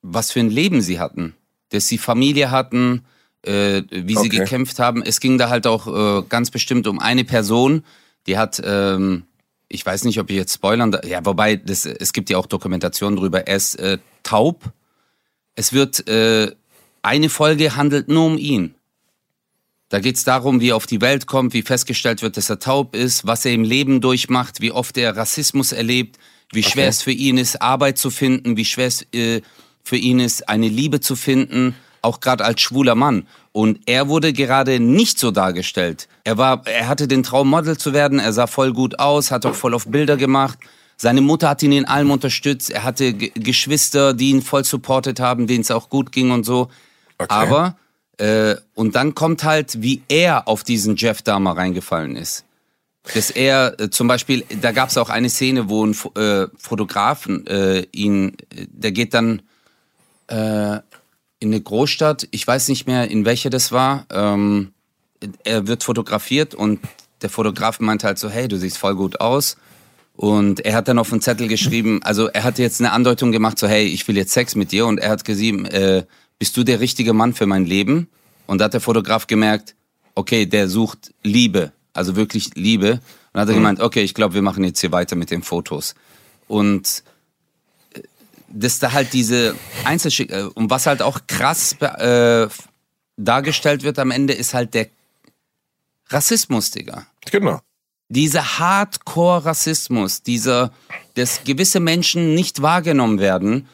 [0.03, 1.35] was für ein Leben sie hatten.
[1.71, 3.05] Dass sie Familie hatten,
[3.43, 4.39] äh, wie sie Okay.
[4.41, 5.03] gekämpft haben.
[5.03, 7.85] Es ging da halt auch äh, ganz bestimmt um eine Person,
[8.27, 9.25] die hat, ähm,
[9.69, 12.47] ich weiß nicht, ob ich jetzt spoilern darf, ja, wobei, das, es gibt ja auch
[12.47, 14.65] Dokumentationen drüber, er ist äh, taub.
[15.55, 16.55] Es wird, äh,
[17.03, 18.75] eine Folge handelt nur um ihn.
[19.91, 22.95] Da geht's darum, wie er auf die Welt kommt, wie festgestellt wird, dass er taub
[22.95, 26.17] ist, was er im Leben durchmacht, wie oft er Rassismus erlebt,
[26.53, 29.43] wie schwer es für ihn ist, Arbeit zu finden, wie schwer es äh,
[29.83, 33.27] für ihn ist, eine Liebe zu finden, auch gerade als schwuler Mann.
[33.51, 36.09] Und er wurde gerade nicht so dargestellt.
[36.23, 39.45] Er war, er hatte den Traum, Model zu werden, er sah voll gut aus, hat
[39.45, 40.59] auch voll auf Bilder gemacht.
[40.97, 42.71] Seine Mutter hat ihn in allem unterstützt.
[42.71, 46.45] Er hatte G Geschwister, die ihn voll supportet haben, denen es auch gut ging und
[46.45, 46.69] so.
[47.19, 47.77] Aber
[48.21, 52.45] äh, und dann kommt halt, wie er auf diesen Jeff Dahmer reingefallen ist.
[53.15, 57.47] Dass er äh, zum Beispiel, da gab es auch eine Szene, wo ein äh, Fotografen
[57.47, 59.43] äh, ihn, äh, der geht dann
[60.33, 60.39] in
[61.43, 64.07] eine Großstadt, ich weiß nicht mehr, in welche das war.
[64.13, 64.71] Ähm,
[65.43, 66.79] er wird fotografiert und
[67.21, 69.57] der Fotograf meint halt so, hey, du siehst voll gut aus.
[70.15, 73.59] Und er hat dann auf den Zettel geschrieben, also er hat jetzt eine Andeutung gemacht,
[73.59, 74.87] so hey, ich will jetzt Sex mit dir.
[74.87, 76.05] Und er hat geschrieben, äh,
[76.41, 78.09] bist du der richtige Mann für mein Leben?
[78.47, 79.77] Und da hat der Fotograf gemerkt,
[80.17, 82.95] okay, der sucht Liebe, also wirklich Liebe.
[82.95, 83.01] Und
[83.35, 85.95] dann hat er gemeint, okay, ich glaube, wir machen jetzt hier weiter mit den Fotos.
[86.49, 87.05] Und
[87.93, 88.01] äh,
[88.49, 92.49] dass da halt diese Einzelschick äh, und was halt auch krass äh,
[93.17, 94.89] dargestellt wird am Ende, ist halt der
[96.09, 97.61] Rassismus, Digga Genau.
[98.09, 100.73] dieser Hardcore-Rassismus, dieser,
[101.15, 103.69] dass gewisse Menschen nicht wahrgenommen werden,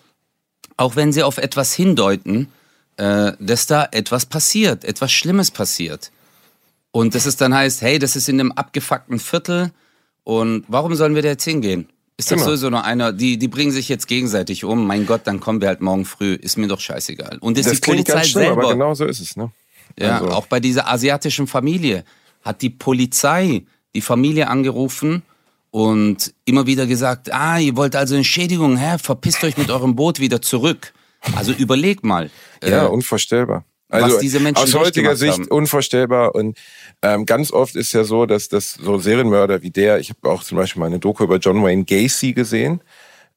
[0.77, 2.49] auch wenn sie auf etwas hindeuten,
[2.97, 6.11] äh, dass da etwas passiert, etwas Schlimmes passiert.
[6.91, 9.71] Und dass es dann heißt, hey, das ist in einem abgefuckten Viertel
[10.25, 11.89] und warum sollen wir da jetzt hingehen?
[12.17, 12.47] Ist doch Genau.
[12.49, 14.87] sowieso nur einer, die, die bringen sich jetzt gegenseitig um.
[14.87, 16.33] Mein Gott, dann kommen wir halt morgen früh.
[16.35, 17.37] Ist mir doch scheißegal.
[17.41, 19.51] Und dass Das die Polizei ganz schlimm, selber aber genau so ist es, ne?
[19.99, 22.05] ja, Also- auch bei dieser asiatischen Familie
[22.43, 25.23] hat die Polizei die Familie angerufen
[25.77, 28.97] und immer wieder gesagt, ah, ihr wollt also Entschädigung, hä?
[28.99, 30.95] Verpisst euch mit eurem Boot wieder zurück.
[31.37, 32.31] Also überleg mal.
[32.65, 33.67] Ja, äh, unvorstellbar.
[33.91, 35.49] was Also diese Menschen aus heutiger Sicht haben.
[35.49, 36.57] unvorstellbar und
[37.03, 40.43] ähm, ganz oft ist ja so, dass das so Serienmörder wie der, ich habe auch
[40.43, 42.81] zum Beispiel mal eine Doku über John Wayne Gacy gesehen,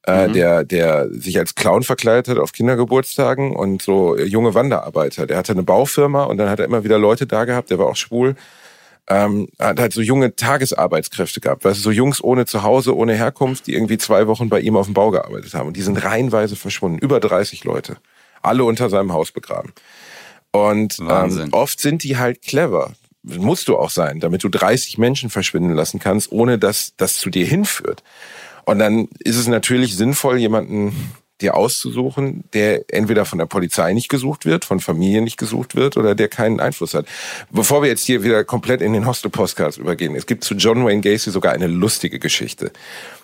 [0.08, 0.34] äh, Mhm.
[0.34, 5.28] der der sich als Clown verkleidet hat auf Kindergeburtstagen und so junge Wanderarbeiter.
[5.28, 7.88] Der hatte eine Baufirma und dann hat er immer wieder Leute da gehabt, der war
[7.88, 8.38] auch schwul.
[9.12, 13.66] Ähm, hat halt so junge Tagesarbeitskräfte gehabt, weißt du, so Jungs ohne Zuhause, ohne Herkunft,
[13.66, 15.68] die irgendwie zwei Wochen bei ihm auf dem Bau gearbeitet haben.
[15.68, 17.00] Und die sind reihenweise verschwunden.
[17.00, 17.98] Über 30 Leute.
[18.44, 19.74] Alle unter seinem Haus begraben.
[20.52, 22.94] Und ähm, oft sind die halt clever.
[23.24, 27.30] Musst du auch sein, damit du 30 Menschen verschwinden lassen kannst, ohne dass das zu
[27.30, 28.04] dir hinführt.
[28.66, 30.94] Und dann ist es natürlich sinnvoll, jemanden
[31.42, 35.98] dir auszusuchen, der entweder von der Polizei nicht gesucht wird, von Familie nicht gesucht wird
[35.98, 37.06] oder der keinen Einfluss hat.
[37.50, 41.02] Bevor wir jetzt hier wieder komplett in den Hostel-Podcast übergehen, es gibt zu John Wayne
[41.02, 42.72] Gacy sogar eine lustige Geschichte.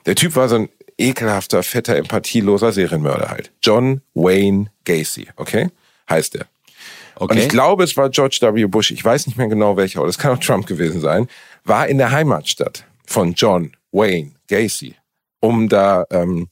[0.06, 3.51] Der Typ war so ein ekelhafter, fetter, empathieloser Serienmörder halt.
[3.62, 5.69] John Wayne Gacy, okay?
[6.10, 6.45] Heißt er.
[7.15, 7.39] Und Okay.
[7.39, 8.65] ich glaube, es war George W.
[8.65, 11.28] Bush, ich weiß nicht mehr genau welcher, aber das kann auch Trump gewesen sein,
[11.63, 14.95] war in der Heimatstadt von John Wayne Gacy,
[15.39, 16.49] um da ähm,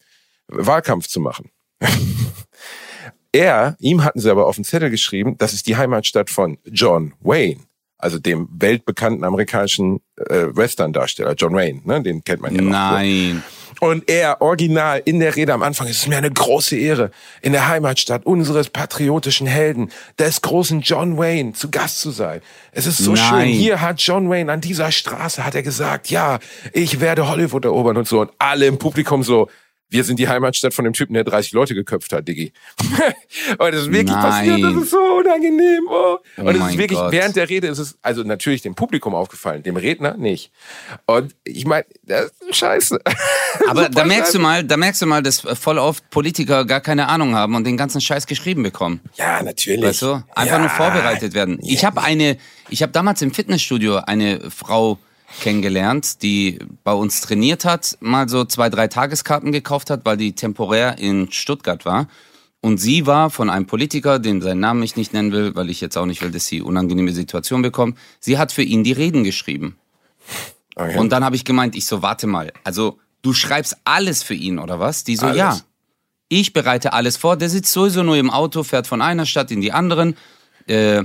[0.47, 1.49] Wahlkampf zu machen.
[3.31, 7.13] er, ihm hatten sie aber auf den Zettel geschrieben, das ist die Heimatstadt von John
[7.21, 7.61] Wayne,
[7.97, 12.01] also dem weltbekannten amerikanischen äh, Western-Darsteller John Wayne, ne?
[12.01, 12.61] den kennt man ja.
[12.61, 13.43] Nein.
[13.79, 17.51] Und er, original, in der Rede am Anfang, es ist mir eine große Ehre, in
[17.51, 22.41] der Heimatstadt unseres patriotischen Helden, des großen John Wayne, zu Gast zu sein.
[22.71, 23.23] Es ist so Nein.
[23.23, 23.49] schön.
[23.49, 26.39] Hier hat John Wayne an dieser Straße, hat er gesagt, ja,
[26.71, 28.21] ich werde Hollywood erobern und so.
[28.21, 29.49] Und alle im Publikum so,
[29.93, 32.51] wir sind die Heimatstadt von dem Typen, der 30 Leute geköpft hat, Diggi.
[32.79, 34.21] und das ist wirklich Nein.
[34.21, 35.87] passiert, das ist so unangenehm.
[35.87, 36.17] Oh.
[36.37, 37.11] Oh und es ist wirklich, Gott.
[37.11, 40.51] während der Rede ist es also natürlich dem Publikum aufgefallen, dem Redner nicht.
[41.05, 42.99] Und ich meine, das ist scheiße.
[43.67, 44.39] Aber da merkst du scheiße.
[44.39, 47.77] mal, da merkst du mal, dass voll oft Politiker gar keine Ahnung haben und den
[47.77, 48.99] ganzen Scheiß geschrieben bekommen.
[49.15, 49.83] Ja, natürlich.
[49.83, 50.23] Weißt du?
[50.33, 50.59] Einfach ja.
[50.59, 51.59] nur vorbereitet werden.
[51.61, 52.37] Ich habe eine,
[52.69, 54.97] ich habe damals im Fitnessstudio eine Frau
[55.41, 60.33] kennengelernt, die bei uns trainiert hat, mal so zwei, drei Tageskarten gekauft hat, weil die
[60.33, 62.07] temporär in Stuttgart war.
[62.61, 65.81] Und sie war von einem Politiker, den seinen Namen ich nicht nennen will, weil ich
[65.81, 67.97] jetzt auch nicht will, dass sie unangenehme Situation bekommt.
[68.21, 69.77] Sie hat für ihn die Reden geschrieben.
[70.75, 70.97] Okay.
[70.97, 74.59] Und dann habe ich gemeint, ich so, warte mal, also du schreibst alles für ihn
[74.59, 75.03] oder was?
[75.03, 75.37] Die so, Alles.
[75.37, 75.59] ja.
[76.29, 77.35] Ich bereite alles vor.
[77.37, 80.15] Der sitzt sowieso nur im Auto, fährt von einer Stadt in die anderen.
[80.67, 81.03] Äh,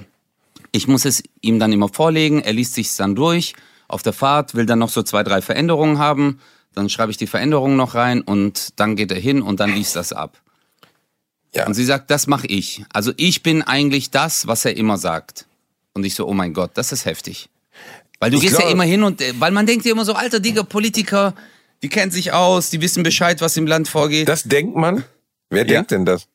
[0.73, 2.41] ich muss es ihm dann immer vorlegen.
[2.41, 3.55] Er liest sich's dann durch.
[3.89, 6.41] Auf der Fahrt will dann noch so zwei, drei Veränderungen haben.
[6.75, 9.97] Dann schreibe ich die Veränderungen noch rein und dann geht er hin und dann liest
[9.97, 10.41] das ab.
[11.55, 11.67] Ja.
[11.67, 12.85] Und sie sagt, das mache ich.
[12.93, 15.47] Also ich bin eigentlich das, was er immer sagt.
[15.95, 17.49] Und ich so, oh mein Gott, das ist heftig.
[18.21, 20.05] Weil du Ich gehst ja glaub- immer hin und, äh, weil man denkt ja immer
[20.05, 21.35] so, alter, Digga, Politiker,
[21.83, 24.29] die kennen sich aus, die wissen Bescheid, was im Land vorgeht.
[24.29, 25.05] Das denkt man?
[25.51, 25.65] Wer Ja.
[25.79, 26.27] denkt denn das?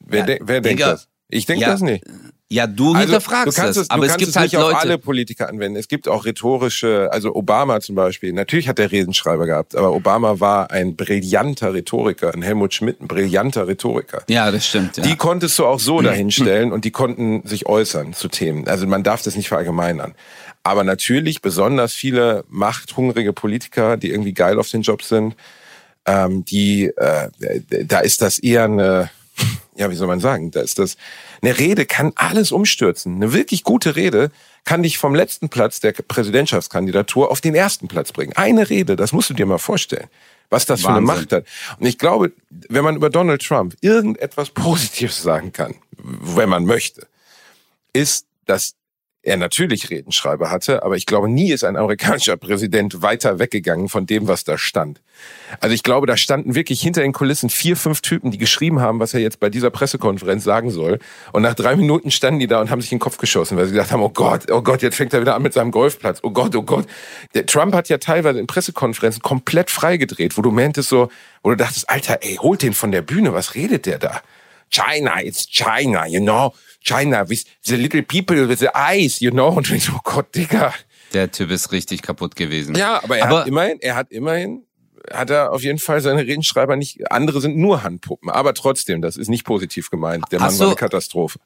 [0.00, 0.92] Wer, Ja, de wer denkt Digga.
[0.92, 1.08] das?
[1.28, 2.02] Ich denke Ja, das nicht.
[2.48, 4.52] Ja, du Also, hinterfragst du kannst es, es, aber du es kannst gibt es halt
[4.52, 4.80] nicht auf Leute.
[4.80, 5.76] alle Politiker anwenden.
[5.76, 8.32] Es gibt auch rhetorische, also Obama zum Beispiel.
[8.32, 12.32] Natürlich hat er Redenschreiber gehabt, aber Obama war ein brillanter Rhetoriker.
[12.32, 14.22] Ein Helmut Schmidt, ein brillanter Rhetoriker.
[14.28, 14.96] Ja, das stimmt.
[14.96, 15.02] Ja.
[15.02, 18.68] Die konntest du auch so dahinstellen und die konnten sich äußern zu Themen.
[18.68, 20.14] Also man darf das nicht verallgemeinern.
[20.62, 25.34] Aber natürlich besonders viele machthungrige Politiker, die irgendwie geil auf den Job sind,
[26.06, 27.28] ähm, die, äh,
[27.84, 29.10] da ist das eher eine,
[29.76, 30.96] ja, wie soll man sagen, da ist das,
[31.42, 33.16] eine Rede kann alles umstürzen.
[33.16, 34.30] Eine wirklich gute Rede
[34.64, 38.32] kann dich vom letzten Platz der Präsidentschaftskandidatur auf den ersten Platz bringen.
[38.34, 40.08] Eine Rede, das musst du dir mal vorstellen,
[40.50, 41.16] was das für eine Wahnsinn.
[41.16, 41.46] Macht hat.
[41.78, 47.06] Und ich glaube, wenn man über Donald Trump irgendetwas Positives sagen kann, wenn man möchte,
[47.92, 48.74] ist, dass
[49.26, 54.06] er natürlich Redenschreiber hatte, aber ich glaube, nie ist ein amerikanischer Präsident weiter weggegangen von
[54.06, 55.02] dem, was da stand.
[55.60, 59.00] Also ich glaube, da standen wirklich hinter den Kulissen vier, fünf Typen, die geschrieben haben,
[59.00, 61.00] was er jetzt bei dieser Pressekonferenz sagen soll.
[61.32, 63.66] Und nach drei Minuten standen die da und haben sich in den Kopf geschossen, weil
[63.66, 66.20] sie gesagt haben, oh Gott, oh Gott, jetzt fängt er wieder an mit seinem Golfplatz.
[66.22, 66.86] Oh Gott, oh Gott.
[67.34, 71.10] Der Trump hat ja teilweise in Pressekonferenzen komplett freigedreht, wo du meintest so,
[71.42, 74.20] wo du dachtest, Alter, ey, holt den von der Bühne, was redet der da?
[74.70, 76.52] China, it's China, you know.
[76.86, 79.48] China with the little people with the eyes, you know.
[79.56, 80.72] Und ich so, oh Gott, Digga.
[81.12, 82.74] Der Typ ist richtig kaputt gewesen.
[82.74, 84.64] Ja, aber er Aber- hat immerhin, er hat immerhin,
[85.12, 88.28] hat er auf jeden Fall seine Redenschreiber nicht, andere sind nur Handpuppen.
[88.30, 90.24] Aber trotzdem, das ist nicht positiv gemeint.
[90.30, 91.38] Der Mann Hast war du- eine Katastrophe.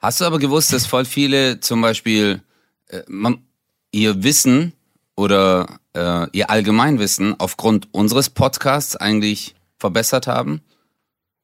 [0.00, 2.42] Hast du aber gewusst, dass voll viele zum Beispiel
[2.88, 3.46] äh, man,
[3.92, 4.74] ihr Wissen
[5.16, 10.60] oder äh, ihr Allgemeinwissen aufgrund unseres Podcasts eigentlich verbessert haben?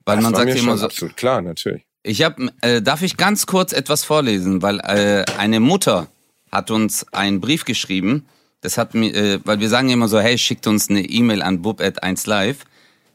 [0.05, 1.87] Weil Das man war sagt immer schon so, absolut klar, natürlich.
[2.03, 6.09] Ich habe, äh, darf ich ganz kurz etwas vorlesen, weil äh, eine Mutter
[6.51, 8.27] hat uns einen Brief geschrieben
[8.61, 11.63] Das hat mir, äh, weil wir sagen immer so, hey, schickt uns eine E-Mail an
[11.63, 12.59] bub@1live.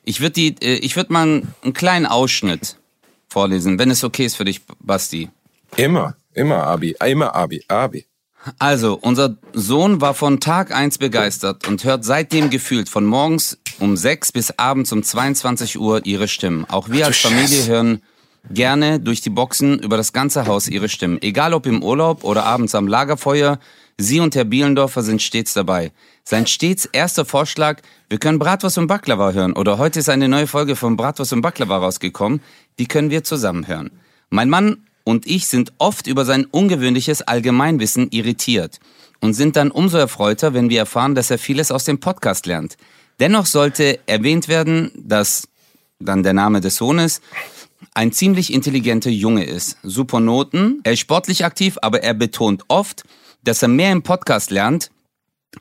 [0.03, 2.77] Ich würde die, äh, ich würde mal einen, einen kleinen Ausschnitt
[3.29, 5.29] vorlesen, wenn es okay ist für dich, Basti.
[5.75, 8.05] Immer, immer Abi, immer Abi, Abi.
[8.59, 13.97] Also, unser Sohn war von Tag eins begeistert und hört seitdem gefühlt von morgens um
[13.97, 16.65] 6 bis abends um 22 Uhr ihre Stimmen.
[16.69, 18.01] Auch wir als Familie hören
[18.49, 21.21] gerne durch die Boxen über das ganze Haus ihre Stimmen.
[21.21, 23.59] Egal ob im Urlaub oder abends am Lagerfeuer,
[23.97, 25.91] sie und Herr Bielendorfer sind stets dabei.
[26.23, 29.53] Sein stets erster Vorschlag, wir können Bratwurst und Baklava hören.
[29.53, 32.41] Oder heute ist eine neue Folge von Bratwurst und Baklava rausgekommen.
[32.79, 33.91] Die können wir zusammen hören.
[34.29, 38.79] Mein Mann und ich sind oft über sein ungewöhnliches Allgemeinwissen irritiert
[39.21, 42.77] und sind dann umso erfreuter, wenn wir erfahren, dass er vieles aus dem Podcast lernt.
[43.19, 45.47] Dennoch sollte erwähnt werden, dass
[45.99, 47.21] dann der Name des Sohnes
[47.93, 49.77] ein ziemlich intelligenter Junge ist.
[49.83, 53.03] Super Noten, er ist sportlich aktiv, aber er betont oft,
[53.43, 54.89] dass er mehr im Podcast lernt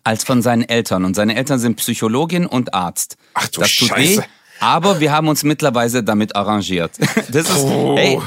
[0.05, 1.05] als von seinen Eltern.
[1.05, 3.17] Und seine Eltern sind Psychologin und Arzt.
[3.35, 4.19] Ach du das tut Scheiße.
[4.21, 4.25] weh,
[4.61, 6.93] aber wir haben uns mittlerweile damit arrangiert.
[7.31, 7.97] Das ist, Oh.
[7.97, 8.19] hey,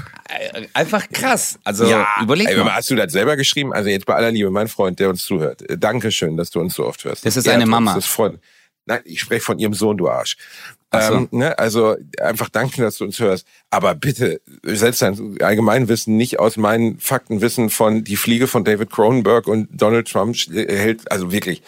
[0.73, 1.57] einfach krass.
[1.63, 1.85] Also
[2.21, 2.75] überleg ey, mal.
[2.75, 3.73] Hast du das selber geschrieben?
[3.73, 5.63] Also jetzt bei aller Liebe, mein Freund, der uns zuhört.
[5.77, 7.25] Dankeschön, dass du uns so oft hörst.
[7.25, 7.95] Das ist eine Mama.
[7.95, 8.39] Das freut.
[8.85, 10.37] Nein, ich spreche von ihrem Sohn, du Arsch.
[10.91, 11.13] So.
[11.13, 13.45] Ähm, ne, also einfach danke, dass du uns hörst.
[13.69, 19.47] Aber bitte setz dein Allgemeinwissen nicht aus meinen Faktenwissen von die Fliege von David Cronenberg
[19.47, 21.11] und Donald Trump sch- hält.
[21.11, 21.61] Also wirklich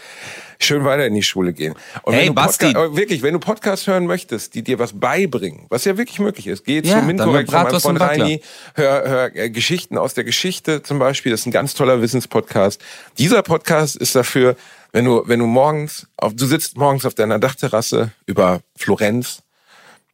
[0.60, 1.76] schön weiter in die Schule gehen.
[2.04, 2.66] Und Hey, wenn du Basti.
[2.76, 6.48] Aber wirklich, wenn du Podcasts hören möchtest, die dir was beibringen, was ja wirklich möglich
[6.48, 8.24] ist, geh Ja, zu Minkorrekt von Backler.
[8.26, 8.42] Reini,
[8.76, 11.32] hör, hör äh, Geschichten aus der Geschichte zum Beispiel.
[11.32, 12.82] Das ist ein ganz toller Wissenspodcast.
[13.20, 14.56] Dieser Podcast ist dafür,
[14.92, 19.44] wenn du, wenn du morgens, auf, du sitzt morgens auf deiner Dachterrasse über Florenz,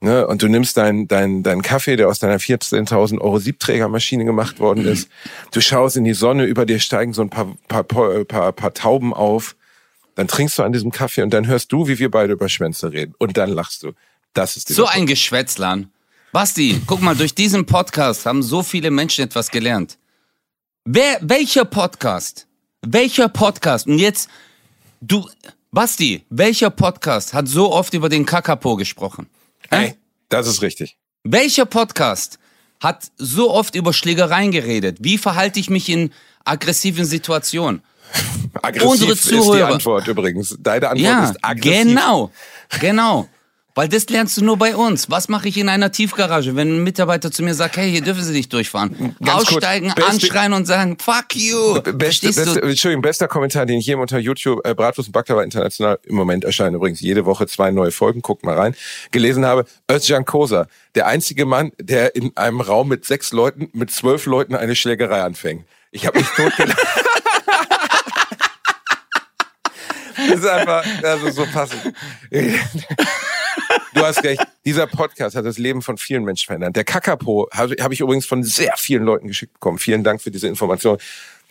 [0.02, 4.60] ne, und du nimmst deinen dein, dein Kaffee, der aus deiner 14.000 Euro Siebträgermaschine gemacht
[4.60, 5.10] worden ist.
[5.52, 8.74] Du schaust in die Sonne, über dir steigen so ein paar, paar, paar, paar, paar
[8.74, 9.56] Tauben auf.
[10.16, 12.92] Dann trinkst du an diesem Kaffee und dann hörst du, wie wir beide über Schwänze
[12.92, 13.14] reden.
[13.20, 13.94] Und dann lachst du.
[14.34, 15.92] Das ist So dieser ein Geschwätzlern.
[16.32, 19.98] Basti, guck mal, durch diesen Podcast haben so viele Menschen etwas gelernt.
[20.86, 22.48] Wer, welcher Podcast?
[22.82, 23.88] Welcher Podcast?
[23.88, 24.30] Und jetzt,
[25.02, 25.28] du,
[25.72, 29.28] Basti, welcher Podcast hat so oft über den Kakapo gesprochen?
[29.70, 29.96] Hey,
[30.30, 30.98] das ist richtig.
[31.24, 32.40] Welcher Podcast
[32.82, 34.98] hat so oft über Schlägereien geredet?
[35.02, 36.12] Wie verhalte ich mich in
[36.46, 37.82] aggressiven Situationen?
[38.62, 39.74] Aggressiv Unsere ist die Zuhörer.
[39.74, 40.56] Antwort übrigens.
[40.60, 41.84] Deine Antwort Ja, ist aggressiv.
[41.84, 42.32] genau,
[42.80, 43.28] genau.
[43.78, 45.12] Weil das lernst du nur bei uns.
[45.12, 48.24] Was mache ich in einer Tiefgarage, wenn ein Mitarbeiter zu mir sagt, hey, hier dürfen
[48.24, 49.16] Sie nicht durchfahren?
[49.24, 51.80] Ganz Aussteigen, beste- anschreien und sagen, fuck you.
[51.94, 52.60] Beste, beste?
[52.64, 56.44] Entschuldigung, bester Kommentar, den ich hier unter YouTube, äh, Bratwurst und Baklava International, im Moment
[56.44, 58.74] erscheinen übrigens jede Woche zwei neue Folgen, guckt mal rein,
[59.12, 63.92] gelesen habe, Özcan Kosa, der einzige Mann, der in einem Raum mit sechs Leuten, mit
[63.92, 65.66] zwölf Leuten eine Schlägerei anfängt.
[65.92, 66.80] Ich habe mich totgelacht.
[70.30, 71.94] Das ist einfach, also so passend.
[73.94, 74.42] Du hast recht.
[74.66, 76.76] Dieser Podcast hat das Leben von vielen Menschen verändert.
[76.76, 79.78] Der Kakapo habe hab ich übrigens von sehr vielen Leuten geschickt bekommen.
[79.80, 80.98] Vielen Dank für diese Information.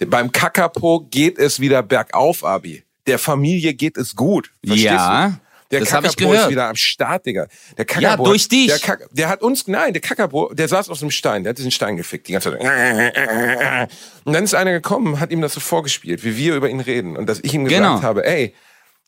[0.07, 2.85] Beim Kakapo geht es wieder bergauf, Abi.
[3.07, 4.51] Der Familie geht es gut.
[4.65, 5.41] Verstehst Ja, du?
[5.73, 7.49] Der das Kakapo ist wieder am Start, Digga.
[7.77, 8.67] Der Kakapo durch hat, dich.
[8.69, 11.59] Der, Kak der hat uns, nein, der Kakapo, der saß auf einem Stein, der hat
[11.59, 13.89] diesen Stein gefickt, die ganze Zeit.
[14.25, 17.17] Und dann ist einer gekommen, hat ihm das so vorgespielt, wie wir über ihn reden.
[17.17, 18.03] Und dass ich ihm gesagt Genau.
[18.03, 18.55] habe, ey,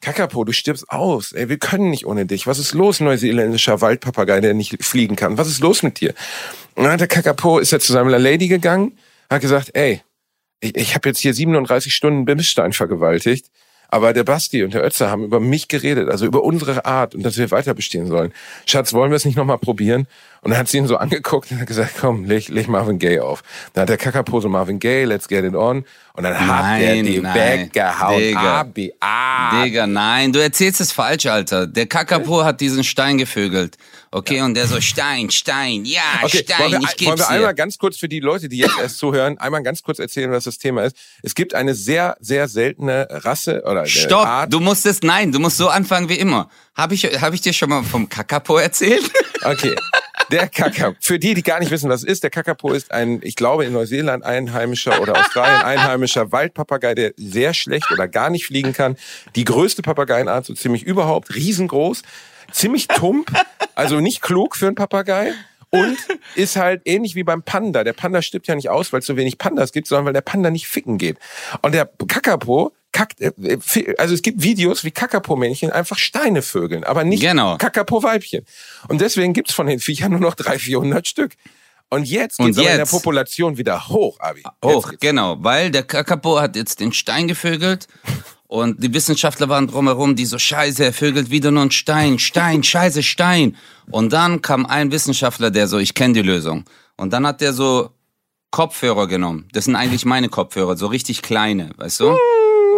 [0.01, 1.33] Kakapo, du stirbst aus.
[1.33, 2.47] Ey, wir können nicht ohne dich.
[2.47, 5.39] Was ist los, neuseeländischer Waldpapagei, der nicht fliegen kann?
[5.39, 6.15] Was ist los mit dir?
[6.75, 8.97] Und dann hat der Kakapo, ist er zu seiner Lady gegangen,
[9.29, 10.03] hat gesagt, ey,
[10.61, 13.51] ich, ich habe jetzt hier 37 Stunden Bimsstein vergewaltigt,
[13.89, 17.23] aber der Basti und der Ötzer haben über mich geredet, also über unsere Art und
[17.23, 18.33] dass wir weiter bestehen sollen.
[18.67, 20.07] Schatz, wollen wir es nicht nochmal probieren?
[20.43, 23.21] Und dann hat sie ihn so angeguckt und hat gesagt, komm, leg, leg Marvin Gaye
[23.21, 23.43] auf.
[23.73, 25.85] Dann hat der Kakapo so Marvin Gaye, let's get it on.
[26.15, 27.61] Und dann hat er Nein, die nein.
[27.61, 28.19] weggehauen.
[28.19, 28.61] Digga.
[28.61, 29.63] Abi, ah.
[29.63, 31.67] Digga, nein, du erzählst es falsch, Alter.
[31.67, 33.77] Der Kakapo hat diesen Stein gevögelt.
[34.11, 37.37] Okay, und der so, Stein, Stein, ja, Okay, Stein, wollen wir, ich wollen geb's wir
[37.37, 40.45] einmal ganz kurz für die Leute, die jetzt erst zuhören, einmal ganz kurz erzählen, was
[40.45, 40.97] das Thema ist.
[41.23, 44.53] Es gibt eine sehr, sehr seltene Rasse oder Stopp, Art.
[44.53, 46.49] du musst es, nein, du musst so anfangen wie immer.
[46.75, 49.11] Habe ich, hab ich dir schon mal vom Kakapo erzählt?
[49.45, 49.75] Okay.
[50.31, 50.97] Der Kakapo.
[51.01, 53.65] Für die, die gar nicht wissen, was es ist, der Kakapo ist ein, ich glaube,
[53.65, 58.97] in Neuseeland einheimischer oder Australien einheimischer Waldpapagei, der sehr schlecht oder gar nicht fliegen kann.
[59.37, 62.03] Die größte Papageienart, so ziemlich überhaupt, riesengroß,
[62.53, 63.31] ziemlich tump,
[63.75, 65.33] also nicht klug für einen Papagei.
[65.71, 65.99] Und
[66.35, 67.85] ist halt ähnlich wie beim Panda.
[67.85, 70.23] Der Panda stirbt ja nicht aus, weil es so wenig Pandas gibt, sondern weil der
[70.23, 71.19] Panda nicht ficken geht.
[71.61, 77.05] Und der Kakapo kackt, äh, also es gibt Videos, wie Kakapo-Männchen einfach Steine vögeln, aber
[77.05, 77.57] nicht Genau.
[77.57, 78.45] Kakapo-Weibchen.
[78.89, 81.33] Und deswegen gibt's von den Viechern nur noch 300, 400 Stück.
[81.91, 82.87] Und jetzt geht's aber in der?
[82.87, 84.43] Population wieder hoch, Abi.
[84.65, 87.87] Hoch, genau, weil der Kakapo hat jetzt den Stein gevögelt
[88.49, 92.63] Und die Wissenschaftler waren drumherum, die so, scheiße, er vögelt wieder nur ein Stein, Stein,
[92.63, 93.57] scheiße, Stein.
[93.91, 96.65] Und dann kam ein Wissenschaftler, der so, ich kenne die Lösung.
[96.97, 97.91] Und dann hat der so
[98.51, 99.49] Kopfhörer genommen.
[99.53, 102.17] Das sind eigentlich meine Kopfhörer, so richtig kleine, weißt du?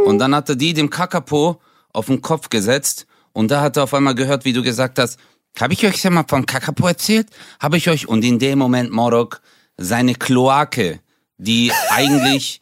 [0.05, 1.61] Und dann hat er die dem Kakapo
[1.93, 5.19] auf den Kopf gesetzt und da hat er auf einmal gehört, wie du gesagt hast,
[5.61, 7.27] habe ich euch ja mal von Kakapo erzählt?
[7.61, 9.41] Habe ich euch und in dem Moment Morok
[9.77, 11.01] seine Kloake,
[11.39, 12.61] die eigentlich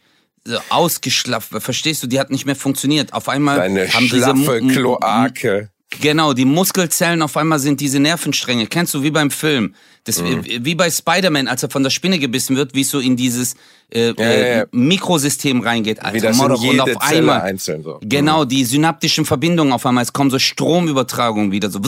[0.70, 3.12] ausgeschlafft, verstehst du, die hat nicht mehr funktioniert.
[3.12, 5.70] Auf einmal Seine haben diese schlaffe Mu- Kloake.
[6.00, 8.66] Genau, die Muskelzellen auf einmal sind diese Nervenstränge.
[8.66, 9.74] Kennst du wie beim Film?
[10.08, 10.42] Das, Mhm.
[10.64, 13.54] wie- bei Spider-Man, als er von der Spinne gebissen wird, wie es so in dieses
[13.90, 14.64] äh, ja, äh, ja.
[14.70, 16.02] Mikrosystem reingeht.
[16.02, 16.60] Alter, Wie das Mordor.
[16.62, 17.98] und auf einmal, einzeln so.
[18.02, 18.08] Mhm.
[18.10, 20.02] Genau, die synaptischen Verbindungen auf einmal.
[20.04, 21.70] Es kommen so Stromübertragungen wieder.
[21.70, 21.80] So,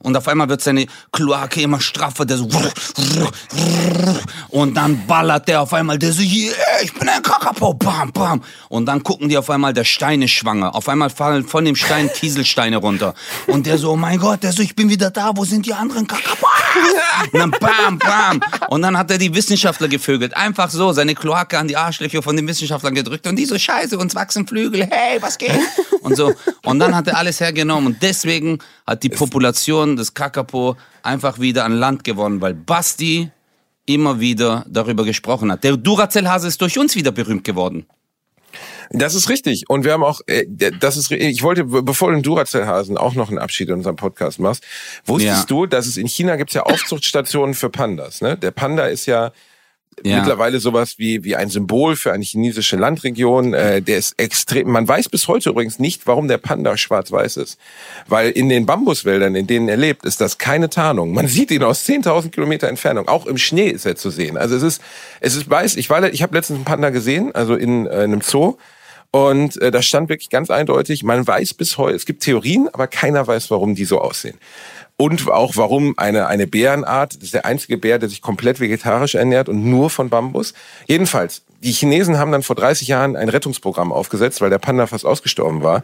[0.00, 2.24] und auf einmal wird seine Kloake immer straffer.
[2.24, 2.48] Der so,
[4.48, 5.96] und dann ballert der auf einmal.
[5.98, 6.52] Der so, yeah,
[6.82, 7.74] ich bin ein Kakapo.
[7.74, 8.42] Bam, bam.
[8.68, 10.74] Und dann gucken die auf einmal, der Stein ist schwanger.
[10.74, 13.14] Auf einmal fallen von dem Stein Kieselsteine runter.
[13.46, 15.30] Und der so, oh mein Gott, der so, ich bin wieder da.
[15.36, 16.46] Wo sind die anderen Kakapo?
[17.32, 18.40] Und dann bam, bam.
[18.68, 20.36] Und dann hat er die Wissenschaftler gevögelt.
[20.36, 23.26] Einfach so, seine Kloake an die Arschlöcher von den Wissenschaftlern gedrückt.
[23.26, 24.86] Und die so, scheiße, uns wachsen Flügel.
[24.90, 25.58] Hey, was geht?
[26.00, 26.32] Und so.
[26.64, 27.86] Und dann hat er alles hergenommen.
[27.94, 33.30] Und deswegen hat die Population des Kakapo einfach wieder an Land gewonnen, weil Basti
[33.86, 35.64] immer wieder darüber gesprochen hat.
[35.64, 37.86] Der Duracell-Hase ist durch uns wieder berühmt geworden.
[38.90, 39.64] Das ist richtig.
[39.68, 40.46] Und wir haben auch, äh,
[40.80, 43.96] das ist, ich wollte, be- bevor du den Duracell-Hasen auch noch einen Abschied in unserem
[43.96, 44.62] Podcast machst,
[45.04, 45.44] wusstest Ja.
[45.46, 48.36] du, dass es in China gibt's ja Aufzuchtstationen für Pandas, ne?
[48.36, 49.32] Der Panda ist ja,
[50.04, 50.18] Ja.
[50.18, 53.54] mittlerweile sowas wie, wie ein Symbol für eine chinesische Landregion.
[53.54, 57.58] Äh, der ist extrem, man weiß bis heute übrigens nicht, warum der Panda schwarz-weiß ist.
[58.06, 61.12] Weil in den Bambuswäldern, in denen er lebt, ist das keine Tarnung.
[61.12, 63.08] Man sieht ihn aus 10.000 Kilometer Entfernung.
[63.08, 64.36] Auch im Schnee ist er zu sehen.
[64.36, 64.82] Also es ist,
[65.20, 68.12] es ist weiß, ich war, ich habe letztens einen Panda gesehen, also in, äh, in
[68.12, 68.56] einem Zoo.
[69.12, 72.86] Und äh, da stand wirklich ganz eindeutig, man weiß bis heute, es gibt Theorien, aber
[72.86, 74.36] keiner weiß, warum die so aussehen.
[74.98, 79.14] Und auch warum eine, eine Bärenart, das ist der einzige Bär, der sich komplett vegetarisch
[79.14, 80.54] ernährt und nur von Bambus.
[80.86, 85.04] Jedenfalls, die Chinesen haben dann vor 30 Jahren ein Rettungsprogramm aufgesetzt, weil der Panda fast
[85.04, 85.82] ausgestorben war.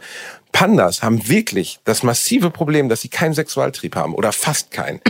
[0.51, 5.01] Pandas haben wirklich das massive Problem, dass sie keinen Sexualtrieb haben oder fast keinen.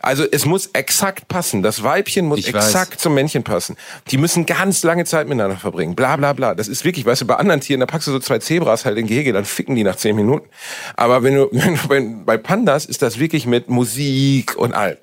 [0.00, 1.62] Also es muss exakt passen.
[1.62, 2.66] Das Weibchen muss Ich weiß.
[2.66, 3.76] exakt zum Männchen passen.
[4.10, 5.94] Die müssen ganz lange Zeit miteinander verbringen.
[5.94, 6.54] Bla bla bla.
[6.54, 8.96] Das ist wirklich, weißt du, bei anderen Tieren, da packst du so zwei Zebras halt
[8.96, 10.48] in Gehege, dann ficken die nach zehn Minuten.
[10.96, 14.96] Aber wenn du, wenn du bei, bei Pandas ist das wirklich mit Musik und allem.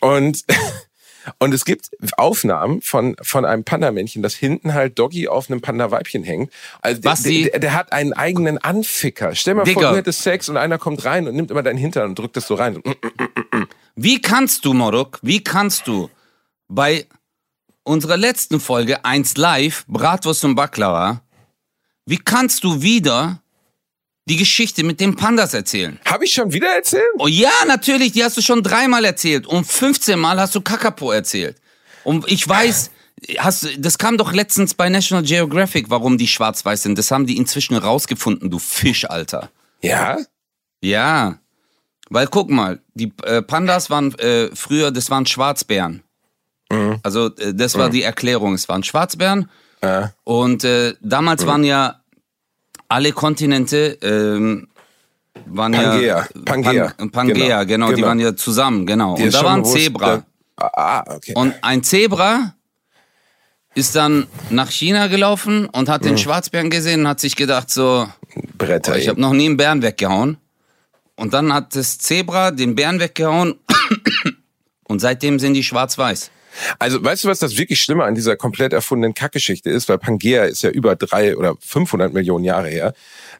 [0.00, 0.44] Und
[1.38, 6.24] und es gibt Aufnahmen von, von einem Panda-Männchen, das hinten halt Doggy auf einem Panda-Weibchen
[6.24, 6.52] hängt.
[6.80, 7.44] Also der, Basti.
[7.50, 9.34] der, der hat einen eigenen Anficker.
[9.34, 9.90] Stell mal vor, Digga.
[9.90, 12.46] du hättest Sex und einer kommt rein und nimmt immer deinen Hintern und drückt das
[12.46, 12.82] so rein.
[13.94, 16.10] Wie kannst du, Morok, wie kannst du
[16.68, 17.06] bei
[17.82, 21.22] unserer letzten Folge 1 Live, Bratwurst und Baklava,
[22.04, 23.40] wie kannst du wieder
[24.28, 25.98] die Geschichte mit den Pandas erzählen?
[26.04, 27.04] Habe ich schon wieder erzählt?
[27.18, 31.10] Oh ja, natürlich, die hast du schon dreimal erzählt und 15 Mal hast du Kakapo
[31.12, 31.56] erzählt.
[32.04, 32.90] Und ich weiß,
[33.38, 36.98] hast, du- das kam doch letztens bei National Geographic, warum die schwarz-weiß sind.
[36.98, 39.50] Das haben die inzwischen rausgefunden, du Fisch, Alter.
[39.82, 40.18] Ja.
[40.80, 41.38] Ja,
[42.10, 46.02] weil guck mal, die äh, Pandas waren äh, früher, das waren Schwarzbären.
[47.02, 49.48] Also äh, das war die Erklärung, es waren Schwarzbären.
[50.24, 52.00] Und äh, damals waren ja
[52.88, 54.68] alle Kontinente ähm,
[55.46, 56.00] waren Pangea.
[56.02, 56.92] ja Pangea.
[56.96, 57.88] Pan, Pangea, genau, Genau.
[57.90, 58.06] die Genau.
[58.08, 59.16] waren ja zusammen, genau.
[59.16, 60.16] Dir Und da schon war ein bewusst, Zebra.
[60.16, 60.24] da-
[60.58, 61.34] Ah, okay.
[61.34, 62.54] Und ein Zebra
[63.74, 66.06] ist dann nach China gelaufen und hat Mhm.
[66.08, 68.08] den Schwarzbären gesehen und hat sich gedacht so,
[68.56, 68.92] Bretter.
[68.92, 70.38] Boah, ich habe noch nie einen Bären weggehauen.
[71.14, 73.56] Und dann hat das Zebra den Bären weggehauen
[74.84, 76.30] und seitdem sind die schwarz-weiß.
[76.78, 79.88] Also, weißt du, was das wirklich Schlimme an dieser komplett erfundenen Kackgeschichte ist?
[79.88, 82.94] Weil Pangea ist ja über drei oder 500 Millionen Jahre her.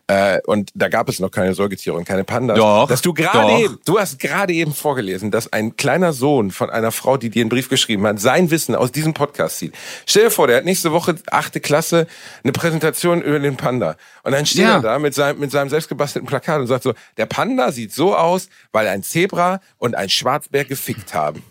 [0.08, 2.56] Äh, und da gab es noch keine Säugetiere und keine Pandas.
[2.58, 6.70] Doch, Dass du gerade eben, du hast gerade eben vorgelesen, dass ein kleiner Sohn von
[6.70, 9.74] einer Frau, die dir einen Brief geschrieben hat, sein Wissen aus diesem Podcast zieht.
[10.06, 12.06] Stell dir vor, der hat nächste Woche, achte Klasse,
[12.44, 13.96] eine Präsentation über den Panda.
[14.22, 14.76] Und dann steht Ja.
[14.76, 18.14] er da mit seinem, mit seinem selbstgebastelten Plakat und sagt so, der Panda sieht so
[18.14, 21.42] aus, weil ein Zebra und ein Schwarzbär gefickt haben.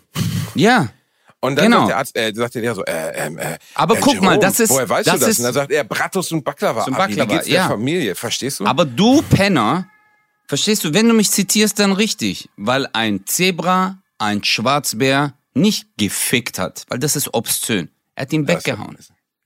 [0.54, 0.88] Ja.
[1.40, 1.86] Und dann Genau.
[1.86, 4.38] sagt der Arzt, äh, sagt der so, äh, ähm, äh, Aber äh, guck mal, Jerome,
[4.40, 5.28] das ist- woher weißt das du das?
[5.30, 6.84] ist- Und dann sagt er, Bratwurst und Baklava.
[6.84, 7.68] Zum Abi, Baklava, Wie geht's der ja.
[7.68, 8.14] Familie?
[8.14, 8.66] Verstehst du?
[8.66, 9.86] Aber du, Penner,
[10.48, 12.48] verstehst du, wenn du mich zitierst, dann richtig.
[12.56, 16.84] Weil ein Zebra, ein Schwarzbär nicht gefickt hat.
[16.88, 17.90] Weil das ist obszön.
[18.14, 18.96] Er hat ihn weggehauen.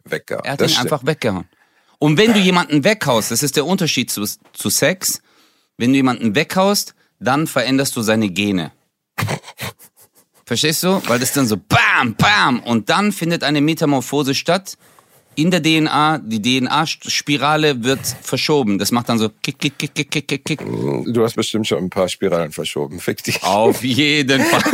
[0.05, 0.45] Weggehauen.
[0.45, 0.93] Er hat Das ihn stimmt.
[0.93, 1.49] einfach weggehauen.
[1.99, 5.21] Und wenn du jemanden weghaust, das ist der Unterschied zu, zu Sex,
[5.77, 8.73] wenn du jemanden weghaust, dann veränderst du seine Gene.
[10.51, 11.01] Verstehst du?
[11.07, 14.77] Weil das dann so bam, bam und dann findet eine Metamorphose statt
[15.37, 18.77] in der DNA, die DNA-Spirale wird verschoben.
[18.77, 20.59] Das macht dann so kick, kick, kick, kick, kick, kick, kick.
[20.59, 22.99] Du hast bestimmt schon ein paar Spiralen verschoben.
[22.99, 23.41] Fick dich.
[23.45, 24.61] Auf jeden Fall.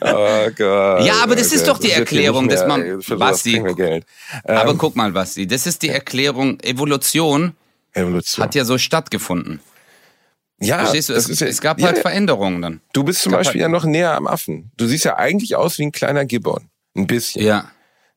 [0.00, 1.04] Oh Gott.
[1.04, 3.60] Ja, aber das ist doch die Erklärung, dass man- Basti.
[3.76, 4.04] Geld.
[4.44, 6.58] Ähm, Aber guck mal, Basti, das ist die Erklärung.
[6.60, 7.54] Evolution
[7.92, 8.44] Evolution.
[8.44, 9.60] hat ja so stattgefunden.
[10.60, 11.14] Ja, Verstehst du?
[11.14, 12.02] Es, ja, es gab halt ja.
[12.02, 12.80] Veränderungen dann.
[12.92, 14.70] Du bist zum Beispiel halt- ja noch näher am Affen.
[14.76, 16.68] Du siehst ja eigentlich aus wie ein kleiner Gibbon.
[16.96, 17.44] Ein bisschen.
[17.44, 17.70] Ja.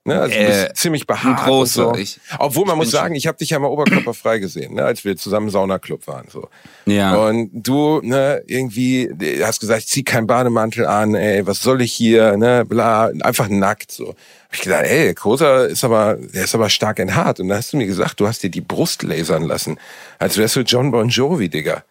[0.06, 0.18] Ne?
[0.22, 1.40] Also du Äh, bist ziemlich behaart.
[1.42, 1.84] ein großer.
[1.90, 1.96] So.
[1.96, 4.86] Ich- Obwohl man muss sagen, ich habe dich ja mal oberkörperfrei gesehen, ne?
[4.86, 6.28] als wir zusammen im Saunaclub waren.
[6.30, 6.48] So.
[6.86, 7.18] Ja.
[7.18, 11.82] Und du, ne, irgendwie, äh, hast gesagt, ich zieh keinen Bademantel an, ey, was soll
[11.82, 14.10] ich hier, ne, bla, einfach nackt, so.
[14.10, 17.42] Hab ich gedacht, ey, Kosa ist aber, der ist aber stark enthaart.
[17.42, 19.78] Und da hast du mir gesagt, du hast dir die Brust lasern lassen.
[20.18, 21.84] Als wärst du John Bon Jovi, Digga.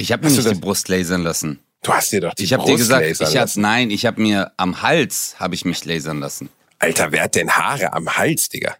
[0.00, 1.60] Ich habe mir nicht die Brust lasern lassen.
[1.82, 3.60] Du hast dir doch die Ich habe Brust dir gesagt, lasern ich hab, lassen.
[3.60, 6.48] nein, ich habe mir am Hals habe ich mich lasern lassen.
[6.78, 8.76] Alter, wer hat denn Haare am Hals, Digga?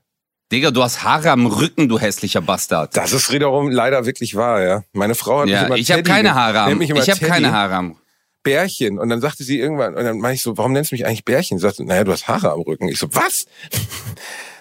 [0.50, 2.96] Digga, du hast Haare am Rücken, du hässlicher Bastard.
[2.96, 4.82] Das ist wiederum leider wirklich wahr, ja.
[4.92, 6.78] Meine Frau hat mich ja, immer ich habe keine Haare am.
[6.78, 7.96] mich Ich habe keine Haare am.
[8.42, 8.98] Bärchen.
[8.98, 11.26] Und dann sagte sie irgendwann, und dann meine ich so, warum nennst du mich eigentlich
[11.26, 11.58] Bärchen?
[11.58, 12.88] Sie sagte, naja, du hast Haare am Rücken.
[12.88, 13.46] Ich so, was?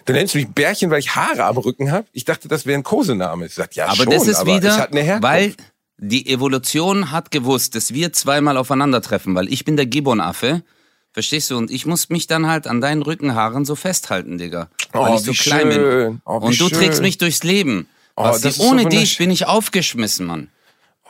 [0.06, 2.08] Du nennst mich Bärchen, weil ich Haare am Rücken habe?
[2.14, 3.46] Ich dachte, das wäre ein Kosename.
[3.46, 5.24] Ich sagte, ja Aber schon, das ist aber wieder, es hat eine Herkunft.
[5.24, 5.56] weil
[6.02, 10.64] die Evolution hat gewusst, dass wir zweimal aufeinandertreffen, weil ich bin der Gibbonaffe.
[11.12, 11.58] Verstehst du?
[11.58, 14.70] Und ich muss mich dann halt an deinen Rückenhaaren so festhalten, Digga.
[14.92, 16.06] Weil Oh, ich so wie klein schön.
[16.12, 16.22] bin.
[16.26, 16.78] Oh, Und du schön.
[16.78, 17.88] trägst mich durchs Leben.
[18.16, 20.50] Oh, das ist so ohne dich bin ich aufgeschmissen, Mann.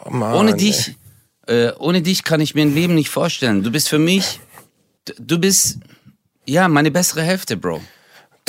[0.05, 0.95] oh Mann, Ohne dich,
[1.47, 3.61] äh, ohne dich kann ich mir ein Leben nicht vorstellen.
[3.63, 4.39] Du bist für mich,
[5.17, 5.79] du bist,
[6.45, 7.81] ja, meine bessere Hälfte, Bro.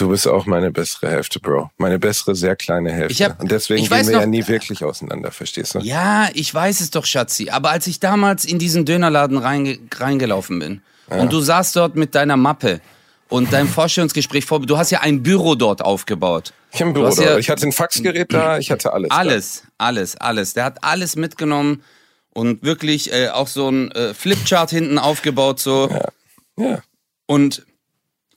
[0.01, 1.71] Du bist auch meine bessere Hälfte, Bro.
[1.77, 3.13] Meine bessere, sehr kleine Hälfte.
[3.13, 5.81] Ich hab- Und deswegen ich gehen wir ja noch- nie wirklich auseinander, verstehst du?
[5.81, 7.51] Ja, ich weiß es doch, Schatzi.
[7.51, 12.15] Aber als ich damals in diesen Dönerladen reinge reingelaufen bin und du saßt dort mit
[12.15, 12.81] deiner Mappe
[13.29, 16.55] und deinem Vorstellungsgespräch vor, du hast ja ein Büro dort aufgebaut.
[16.73, 17.23] Ich habe ein Büro da.
[17.23, 19.11] ja- Ich hatte ein Faxgerät da, ich hatte alles.
[19.11, 20.55] Alles, alles, alles.
[20.55, 21.83] Der hat alles mitgenommen
[22.33, 25.89] und wirklich äh, auch so ein äh, Flipchart hinten aufgebaut so.
[25.89, 26.09] Da.
[26.57, 26.83] Ja.
[27.27, 27.67] Und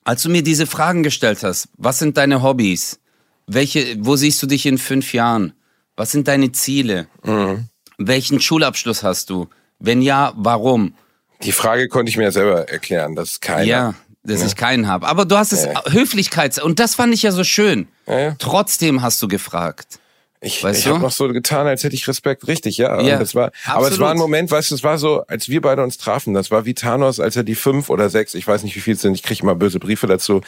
[0.04, 3.00] als du mir diese Fragen gestellt hast, was sind deine Hobbys?
[3.48, 5.54] Welche, wo siehst du dich in fünf Jahren?
[5.96, 7.08] Was sind deine Ziele?
[7.24, 7.68] Mhm.
[7.98, 9.48] Welchen Schulabschluss hast du?
[9.80, 10.96] Wenn ja, warum?
[11.44, 13.64] Die Frage konnte ich mir ja selber erklären, dass keiner.
[13.64, 13.94] Ja,
[14.24, 15.08] dass ich keinen habe.
[15.08, 17.88] Aber du hast es Höflichkeits und das fand ich ja so schön.
[18.08, 18.36] Ja, ja.
[18.40, 20.00] Trotzdem hast du gefragt.
[20.46, 22.48] Ich, Weißt ich habe noch so getan, als hätte ich Respekt.
[22.48, 23.00] Richtig, ja.
[23.02, 25.48] Ja, Und das war, aber es war ein Moment, weißt du, es war so, als
[25.48, 28.46] wir beide uns trafen, das war wie Thanos, als er die fünf oder sechs, ich
[28.48, 30.42] weiß nicht, wie viel es sind, ich kriege immer böse Briefe dazu,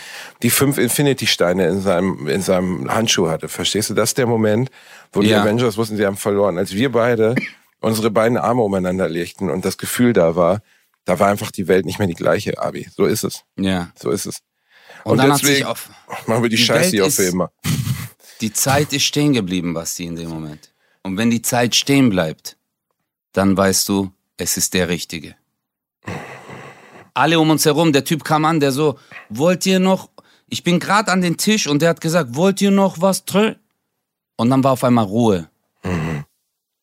[0.43, 3.47] die fünf Infinity-Steine in seinem, in seinem Handschuh hatte.
[3.47, 3.93] Verstehst du?
[3.93, 4.69] Das ist der Moment,
[5.13, 5.41] wo die Ja.
[5.41, 6.57] Avengers wussten, sie haben verloren.
[6.57, 7.35] Als wir beide
[7.79, 10.61] unsere beiden Arme umeinander legten und das Gefühl da war,
[11.05, 12.87] da war einfach die Welt nicht mehr die gleiche, Abi.
[12.95, 13.43] So ist es.
[13.57, 13.91] Ja.
[13.97, 14.39] So ist es.
[15.03, 15.89] Und, sich auf
[16.25, 17.51] machen wir die, die Scheiße hier ist- für immer.
[18.41, 20.71] Die Zeit ist stehen geblieben, Basti, in dem Moment.
[21.03, 22.57] Und wenn die Zeit stehen bleibt,
[23.33, 25.35] dann weißt du, es ist der Richtige.
[27.13, 30.09] Alle um uns herum, der Typ kam an, der so, wollt ihr noch,
[30.49, 33.59] ich bin gerade an den Tisch und der hat gesagt, wollt ihr noch was trinken?
[34.37, 35.49] Und dann war auf einmal Ruhe.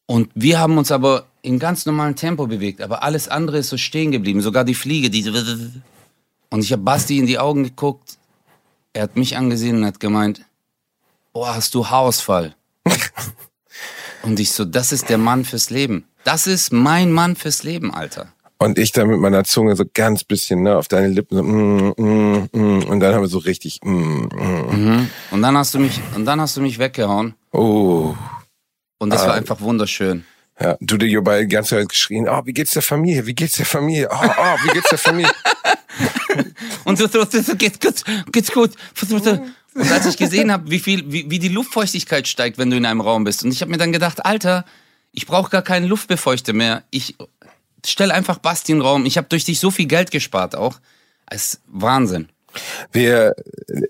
[0.07, 3.77] Und wir haben uns aber in ganz normalem Tempo bewegt, aber alles andere ist so
[3.77, 5.25] stehen geblieben, sogar die Fliege, die
[6.51, 8.19] und ich habe Basti in die Augen geguckt,
[8.93, 10.45] er hat mich angesehen und hat gemeint,
[11.33, 12.55] oh, hast du Haarausfall?
[14.23, 16.05] und ich so, das ist der Mann fürs Leben.
[16.25, 18.33] Das ist mein Mann fürs Leben, Alter.
[18.59, 21.95] Und ich dann mit meiner Zunge so ganz bisschen ne, auf deine Lippen so, mm,
[21.97, 25.11] mm, mm, und dann haben wir so richtig, mm, mm.
[25.33, 27.35] Und dann hast du mich, und dann hast du mich weggehauen.
[27.53, 28.15] oh.
[28.99, 29.29] Und das Ah.
[29.29, 30.25] war einfach wunderschön.
[30.61, 33.55] Ja, du dir hierbei die ganze Zeit geschrien, oh, wie geht's der Familie, wie geht's
[33.55, 35.33] der Familie, oh, oh, wie geht's der Familie.
[36.85, 38.71] Und so, so, so, so geht's gut, geht's gut.
[39.75, 42.85] Und als ich gesehen habe, wie viel, wie, wie die Luftfeuchtigkeit steigt, wenn du in
[42.87, 44.65] einem Raum bist, und ich habe mir dann gedacht, Alter,
[45.13, 46.83] ich brauche gar keinen Luftbefeuchter mehr.
[46.91, 47.17] Ich
[47.85, 49.07] stell einfach Basti in den Raum.
[49.07, 50.79] Ich habe durch dich so viel Geld gespart auch.
[51.27, 52.29] Es ist Wahnsinn.
[52.93, 53.35] Wir,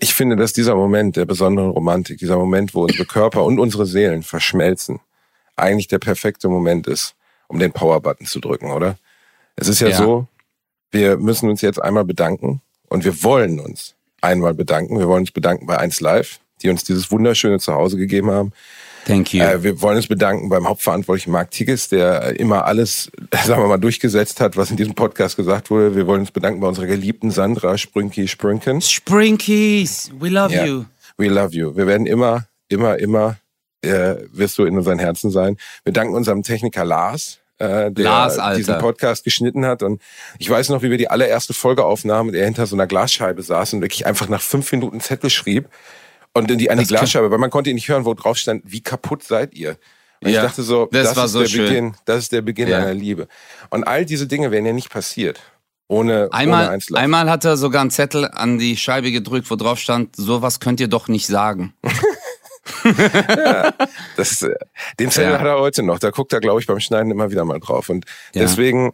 [0.00, 3.86] ich finde, dass dieser Moment der besonderen Romantik, dieser Moment, wo unsere Körper und unsere
[3.86, 5.00] Seelen verschmelzen,
[5.56, 7.14] eigentlich der perfekte Moment ist,
[7.48, 8.96] um den Power-Button zu drücken, oder?
[9.56, 9.96] Es ist ja, Ja.
[9.96, 10.28] so,
[10.92, 14.98] wir müssen uns jetzt einmal bedanken und wir wollen uns einmal bedanken.
[14.98, 18.52] Wir wollen uns bedanken bei 1 Live, die uns dieses wunderschöne Zuhause gegeben haben.
[19.04, 19.42] Thank you.
[19.42, 23.10] Äh, wir wollen uns bedanken beim Hauptverantwortlichen Marc Tigges, der immer alles,
[23.44, 25.96] sagen wir mal, durchgesetzt hat, was in diesem Podcast gesagt wurde.
[25.96, 28.80] Wir wollen uns bedanken bei unserer geliebten Sandra Sprünki Sprünken.
[28.80, 30.64] Sprinkies, we love Ja.
[30.64, 30.84] you.
[31.18, 31.76] We love you.
[31.76, 33.36] Wir werden immer, immer, immer,
[33.82, 35.56] äh, wirst du in unseren Herzen sein.
[35.84, 39.82] Wir danken unserem Techniker Lars, äh, der Lars, diesen Podcast geschnitten hat.
[39.82, 40.02] Und
[40.38, 43.42] ich weiß noch, wie wir die allererste Folge aufnahmen und er hinter so einer Glasscheibe
[43.42, 45.68] saß und wirklich einfach nach fünf Minuten Zettel schrieb
[46.34, 48.36] und in die, an die Das Glasscheibe, weil man konnte ihn nicht hören, wo drauf
[48.36, 49.76] stand, wie kaputt seid ihr?
[50.22, 51.66] Und Ja, ich dachte so, das das, war ist so der schön.
[51.68, 52.78] Beginn, das ist der Beginn Ja.
[52.78, 53.28] einer Liebe.
[53.70, 55.40] Und all diese Dinge wären ja nicht passiert.
[55.88, 56.96] Ohne, ohne Einmal, Einzel.
[56.96, 60.80] einmal hat er sogar einen Zettel an die Scheibe gedrückt, wo drauf stand, sowas könnt
[60.80, 61.74] ihr doch nicht sagen.
[64.16, 64.54] Das ist, äh,
[64.98, 65.38] den Zettel Ja.
[65.40, 65.98] hat er heute noch.
[65.98, 67.88] Da guckt er, glaube ich, beim Schneiden immer wieder mal drauf.
[67.88, 68.04] Und
[68.34, 68.42] Ja.
[68.42, 68.92] deswegen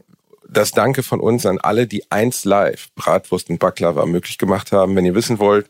[0.48, 4.96] das Danke von uns an alle, die eins live Bratwurst und Baklava möglich gemacht haben.
[4.96, 5.66] Wenn ihr wissen wollt,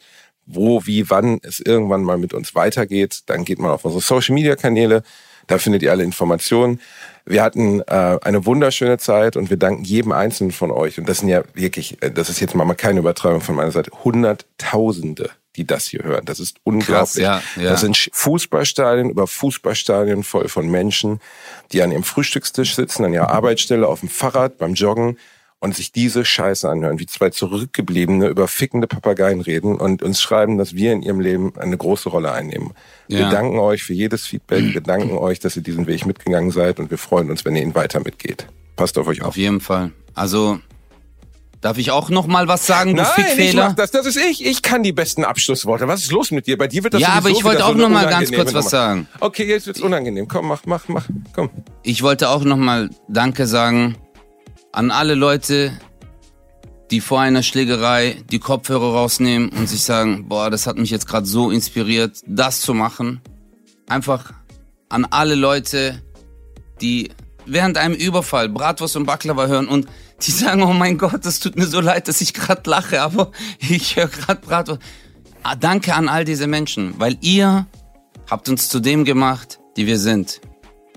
[0.46, 4.34] wo, wie, wann es irgendwann mal mit uns weitergeht, dann geht mal auf unsere Social
[4.34, 5.02] Media Kanäle.
[5.46, 6.80] Da findet ihr alle Informationen.
[7.26, 10.98] Wir hatten äh, eine wunderschöne Zeit und wir danken jedem Einzelnen von euch.
[10.98, 13.90] Und das sind ja wirklich, äh, das ist jetzt mal keine Übertreibung von meiner Seite,
[14.04, 16.24] Hunderttausende, die das hier hören.
[16.24, 17.22] Das ist unglaublich.
[17.22, 17.70] ja, ja.
[17.70, 21.20] Das sind Fußballstadien über Fußballstadien voll von Menschen,
[21.72, 25.18] die an ihrem Frühstückstisch sitzen, an ihrer Arbeitsstelle, auf dem Fahrrad, beim Joggen
[25.60, 30.56] und sich diese Scheiße anhören, wie zwei Zurückgebliebene über fickende Papageien reden und uns schreiben,
[30.56, 32.70] dass wir in ihrem Leben eine große Rolle einnehmen.
[33.08, 33.30] Wir Ja.
[33.30, 36.90] danken euch für jedes Feedback, wir danken euch, dass ihr diesen Weg mitgegangen seid und
[36.92, 38.46] wir freuen uns, wenn ihr ihn weiter mitgeht.
[38.76, 39.28] Passt auf euch auf.
[39.28, 39.90] Auf jeden Fall.
[40.14, 40.60] Also,
[41.60, 43.68] darf ich auch noch mal was sagen, du Nein, ich Fickfehler?
[43.68, 43.90] mach das.
[43.90, 44.44] Das ist ich.
[44.44, 45.88] Ich kann die besten Abschlussworte.
[45.88, 46.56] Was ist los mit dir?
[46.56, 48.70] Bei dir wird das Ja, aber ich wollte auch so noch mal ganz kurz was
[48.70, 49.08] sagen.
[49.20, 50.28] Okay, jetzt wird's unangenehm.
[50.28, 51.04] Komm, mach, mach, mach.
[51.34, 51.50] Komm.
[51.82, 53.96] Ich wollte auch noch mal Danke sagen
[54.72, 55.72] an alle Leute,
[56.90, 61.06] die vor einer Schlägerei die Kopfhörer rausnehmen und sich sagen, boah, das hat mich jetzt
[61.06, 63.20] gerade so inspiriert, das zu machen.
[63.88, 64.32] Einfach
[64.88, 66.02] an alle Leute,
[66.80, 67.10] die
[67.44, 69.86] während einem Überfall Bratwurst und Baklava hören und
[70.26, 73.30] die sagen, oh mein Gott, es tut mir so leid, dass ich gerade lache, aber
[73.58, 74.82] ich höre gerade Bratwurst.
[75.42, 77.66] Ah, danke an all diese Menschen, weil ihr
[78.28, 80.40] habt uns zu dem gemacht, die wir sind.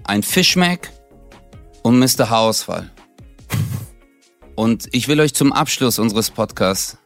[0.04, 0.92] Ein Fischmeck
[1.84, 2.30] und Mr.
[2.30, 2.90] Haarausfall.
[4.56, 6.98] Und ich will euch zum Abschluss unseres Podcasts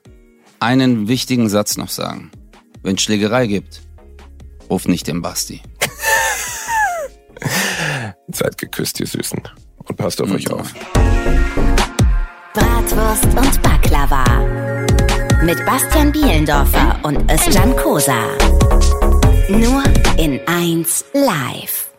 [0.60, 2.32] einen wichtigen Satz noch sagen.
[2.82, 3.82] Wenn Schlägerei gibt,
[4.70, 5.62] ruft nicht den Basti.
[8.28, 9.42] Seid geküsst, ihr Süßen.
[9.78, 10.74] Und passt auf euch auf.
[12.56, 14.24] Bratwurst und Baklava.
[15.44, 18.22] Mit Bastian Bielendorfer und Özcan Kosa.
[19.50, 19.84] Nur
[20.18, 21.95] in 1 live.